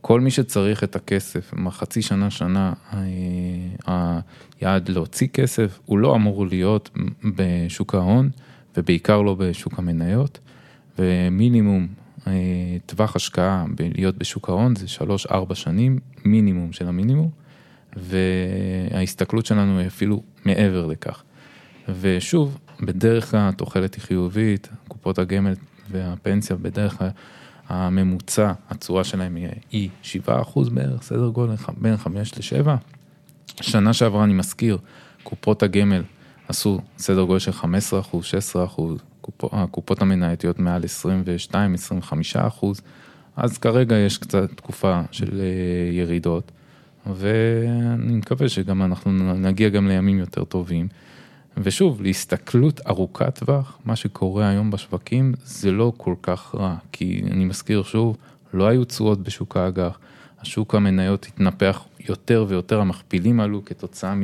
כל 0.00 0.20
מי 0.20 0.30
שצריך 0.30 0.84
את 0.84 0.96
הכסף, 0.96 1.52
מחצי 1.56 2.02
שנה, 2.02 2.30
שנה, 2.30 2.72
אה, 3.88 4.20
היעד 4.60 4.88
להוציא 4.88 5.28
כסף, 5.28 5.78
הוא 5.86 5.98
לא 5.98 6.14
אמור 6.14 6.46
להיות 6.46 6.90
בשוק 7.36 7.94
ההון. 7.94 8.30
ובעיקר 8.76 9.22
לא 9.22 9.34
בשוק 9.34 9.78
המניות, 9.78 10.38
ומינימום 10.98 11.86
אה, 12.26 12.32
טווח 12.86 13.16
השקעה 13.16 13.64
בלהיות 13.74 14.18
בשוק 14.18 14.48
ההון 14.48 14.76
זה 14.76 14.86
3-4 15.28 15.54
שנים, 15.54 15.98
מינימום 16.24 16.72
של 16.72 16.88
המינימום, 16.88 17.30
וההסתכלות 17.96 19.46
שלנו 19.46 19.78
היא 19.78 19.86
אפילו 19.86 20.22
מעבר 20.44 20.86
לכך. 20.86 21.22
ושוב, 22.00 22.58
בדרך 22.80 23.30
כלל 23.30 23.48
התוחלת 23.48 23.94
היא 23.94 24.02
חיובית, 24.02 24.68
קופות 24.88 25.18
הגמל 25.18 25.54
והפנסיה 25.90 26.56
בדרך 26.56 26.98
כלל 26.98 27.08
הממוצע, 27.70 28.52
התשואה 28.70 29.04
שלהם 29.04 29.36
היא 29.70 29.88
7% 30.26 30.28
בערך, 30.70 31.02
סדר 31.02 31.28
גודל 31.28 31.54
בין 31.76 31.96
5 31.96 32.54
ל-7. 32.54 32.68
שנה 33.60 33.92
שעברה 33.92 34.24
אני 34.24 34.32
מזכיר, 34.32 34.78
קופות 35.22 35.62
הגמל 35.62 36.02
עשו 36.48 36.80
סדר 36.98 37.22
גודל 37.22 37.38
של 37.38 37.52
15 37.52 38.00
אחוז, 38.00 38.24
16 38.24 38.64
אחוז, 38.64 38.98
הקופות 39.42 40.02
המנייתיות 40.02 40.58
מעל 40.58 40.84
22, 40.84 41.74
25 41.74 42.36
אחוז, 42.36 42.80
אז 43.36 43.58
כרגע 43.58 43.96
יש 43.96 44.18
קצת 44.18 44.50
תקופה 44.56 45.02
של 45.10 45.40
אה, 45.40 45.92
ירידות, 45.92 46.52
ואני 47.06 48.12
מקווה 48.12 48.48
שגם 48.48 48.82
אנחנו 48.82 49.34
נגיע 49.34 49.68
גם 49.68 49.88
לימים 49.88 50.18
יותר 50.18 50.44
טובים. 50.44 50.88
ושוב, 51.62 52.02
להסתכלות 52.02 52.80
ארוכת 52.86 53.38
טווח, 53.38 53.78
מה 53.84 53.96
שקורה 53.96 54.48
היום 54.48 54.70
בשווקים 54.70 55.34
זה 55.44 55.72
לא 55.72 55.92
כל 55.96 56.14
כך 56.22 56.54
רע, 56.54 56.76
כי 56.92 57.22
אני 57.30 57.44
מזכיר 57.44 57.82
שוב, 57.82 58.16
לא 58.54 58.68
היו 58.68 58.84
תשואות 58.84 59.22
בשוק 59.22 59.56
האג"ח, 59.56 59.98
השוק 60.40 60.74
המניות 60.74 61.26
התנפח 61.26 61.84
יותר 62.08 62.44
ויותר, 62.48 62.80
המכפילים 62.80 63.40
עלו 63.40 63.64
כתוצאה 63.64 64.14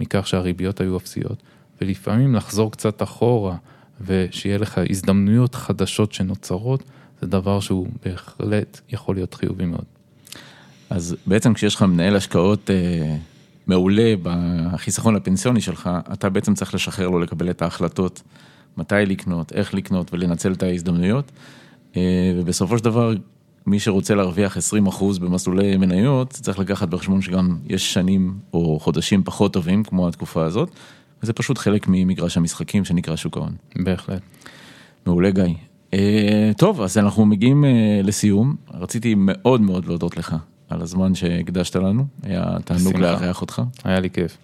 מכך 0.00 0.26
שהריביות 0.26 0.80
היו 0.80 0.96
אפסיות. 0.96 1.42
ולפעמים 1.80 2.34
לחזור 2.34 2.72
קצת 2.72 3.02
אחורה 3.02 3.56
ושיהיה 4.00 4.58
לך 4.58 4.80
הזדמנויות 4.90 5.54
חדשות 5.54 6.12
שנוצרות, 6.12 6.82
זה 7.20 7.26
דבר 7.26 7.60
שהוא 7.60 7.86
בהחלט 8.04 8.80
יכול 8.88 9.14
להיות 9.14 9.34
חיובי 9.34 9.64
מאוד. 9.64 9.84
אז 10.90 11.16
בעצם 11.26 11.54
כשיש 11.54 11.74
לך 11.74 11.82
מנהל 11.82 12.16
השקעות 12.16 12.70
אה, 12.70 13.16
מעולה 13.68 14.14
בחיסכון 14.22 15.16
הפנסיוני 15.16 15.60
שלך, 15.60 15.90
אתה 16.12 16.28
בעצם 16.28 16.54
צריך 16.54 16.74
לשחרר 16.74 17.08
לו 17.08 17.18
לקבל 17.18 17.50
את 17.50 17.62
ההחלטות 17.62 18.22
מתי 18.76 18.94
לקנות, 19.06 19.52
איך 19.52 19.74
לקנות 19.74 20.14
ולנצל 20.14 20.52
את 20.52 20.62
ההזדמנויות. 20.62 21.32
אה, 21.96 22.32
ובסופו 22.36 22.78
של 22.78 22.84
דבר, 22.84 23.12
מי 23.66 23.80
שרוצה 23.80 24.14
להרוויח 24.14 24.56
20% 24.56 24.60
במסלולי 25.20 25.76
מניות, 25.76 26.30
צריך 26.30 26.58
לקחת 26.58 26.88
בחשבון 26.88 27.22
שגם 27.22 27.56
יש 27.66 27.94
שנים 27.94 28.34
או 28.52 28.78
חודשים 28.80 29.22
פחות 29.24 29.52
טובים, 29.52 29.84
כמו 29.84 30.08
התקופה 30.08 30.44
הזאת. 30.44 30.70
וזה 31.22 31.32
פשוט 31.32 31.58
חלק 31.58 31.86
ממגרש 31.88 32.36
המשחקים 32.36 32.84
שנקרא 32.84 33.16
שוק 33.16 33.36
ההון. 33.36 33.52
בהחלט. 33.76 34.22
מעולה 35.06 35.30
גיא. 35.30 35.44
Uh, 35.90 35.94
טוב, 36.56 36.80
אז 36.80 36.98
אנחנו 36.98 37.26
מגיעים 37.26 37.64
uh, 37.64 38.06
לסיום. 38.06 38.56
רציתי 38.74 39.14
מאוד 39.16 39.60
מאוד 39.60 39.86
להודות 39.86 40.16
לך 40.16 40.36
על 40.70 40.82
הזמן 40.82 41.14
שהקדשת 41.14 41.76
לנו, 41.76 42.04
היה 42.22 42.56
תענוג 42.64 42.96
לארח 42.96 43.40
אותך. 43.40 43.62
היה 43.84 44.00
לי 44.00 44.10
כיף. 44.10 44.36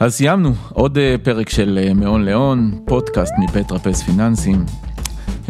אז 0.00 0.14
סיימנו 0.14 0.52
עוד 0.72 0.96
uh, 0.96 1.24
פרק 1.24 1.48
של 1.48 1.88
uh, 1.90 1.94
מאון 1.94 2.24
לאון, 2.24 2.80
פודקאסט 2.84 3.32
מבית 3.38 3.72
רפס 3.72 4.02
פיננסים. 4.02 4.64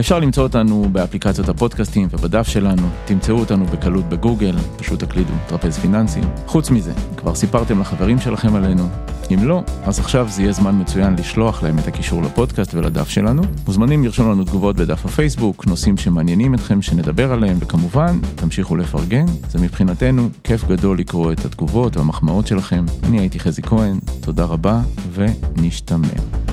אפשר 0.00 0.18
למצוא 0.18 0.42
אותנו 0.42 0.88
באפליקציות 0.92 1.48
הפודקאסטים 1.48 2.08
ובדף 2.10 2.48
שלנו, 2.48 2.88
תמצאו 3.04 3.38
אותנו 3.38 3.64
בקלות 3.64 4.04
בגוגל, 4.04 4.56
פשוט 4.76 5.04
תקלידו 5.04 5.32
טרפז 5.46 5.78
פיננסים. 5.78 6.24
חוץ 6.46 6.70
מזה, 6.70 6.92
כבר 7.16 7.34
סיפרתם 7.34 7.80
לחברים 7.80 8.18
שלכם 8.18 8.54
עלינו, 8.54 8.88
אם 9.34 9.44
לא, 9.44 9.62
אז 9.84 9.98
עכשיו 9.98 10.28
זה 10.28 10.42
יהיה 10.42 10.52
זמן 10.52 10.80
מצוין 10.80 11.14
לשלוח 11.18 11.62
להם 11.62 11.78
את 11.78 11.86
הקישור 11.86 12.22
לפודקאסט 12.22 12.74
ולדף 12.74 13.08
שלנו. 13.08 13.42
מוזמנים 13.66 14.04
לרשום 14.04 14.30
לנו 14.30 14.44
תגובות 14.44 14.76
בדף 14.76 15.04
הפייסבוק, 15.04 15.66
נושאים 15.66 15.96
שמעניינים 15.96 16.54
אתכם 16.54 16.82
שנדבר 16.82 17.32
עליהם, 17.32 17.56
וכמובן, 17.60 18.18
תמשיכו 18.34 18.76
לפרגן. 18.76 19.26
זה 19.50 19.58
מבחינתנו 19.58 20.28
כיף 20.44 20.64
גדול 20.64 20.98
לקרוא 20.98 21.32
את 21.32 21.44
התגובות 21.44 21.96
והמחמאות 21.96 22.46
שלכם. 22.46 22.84
אני 23.02 23.20
הייתי 23.20 23.40
חזי 23.40 23.62
כהן, 23.62 23.98
תודה 24.20 24.44
רבה 24.44 24.80
ונשתמע. 25.12 26.45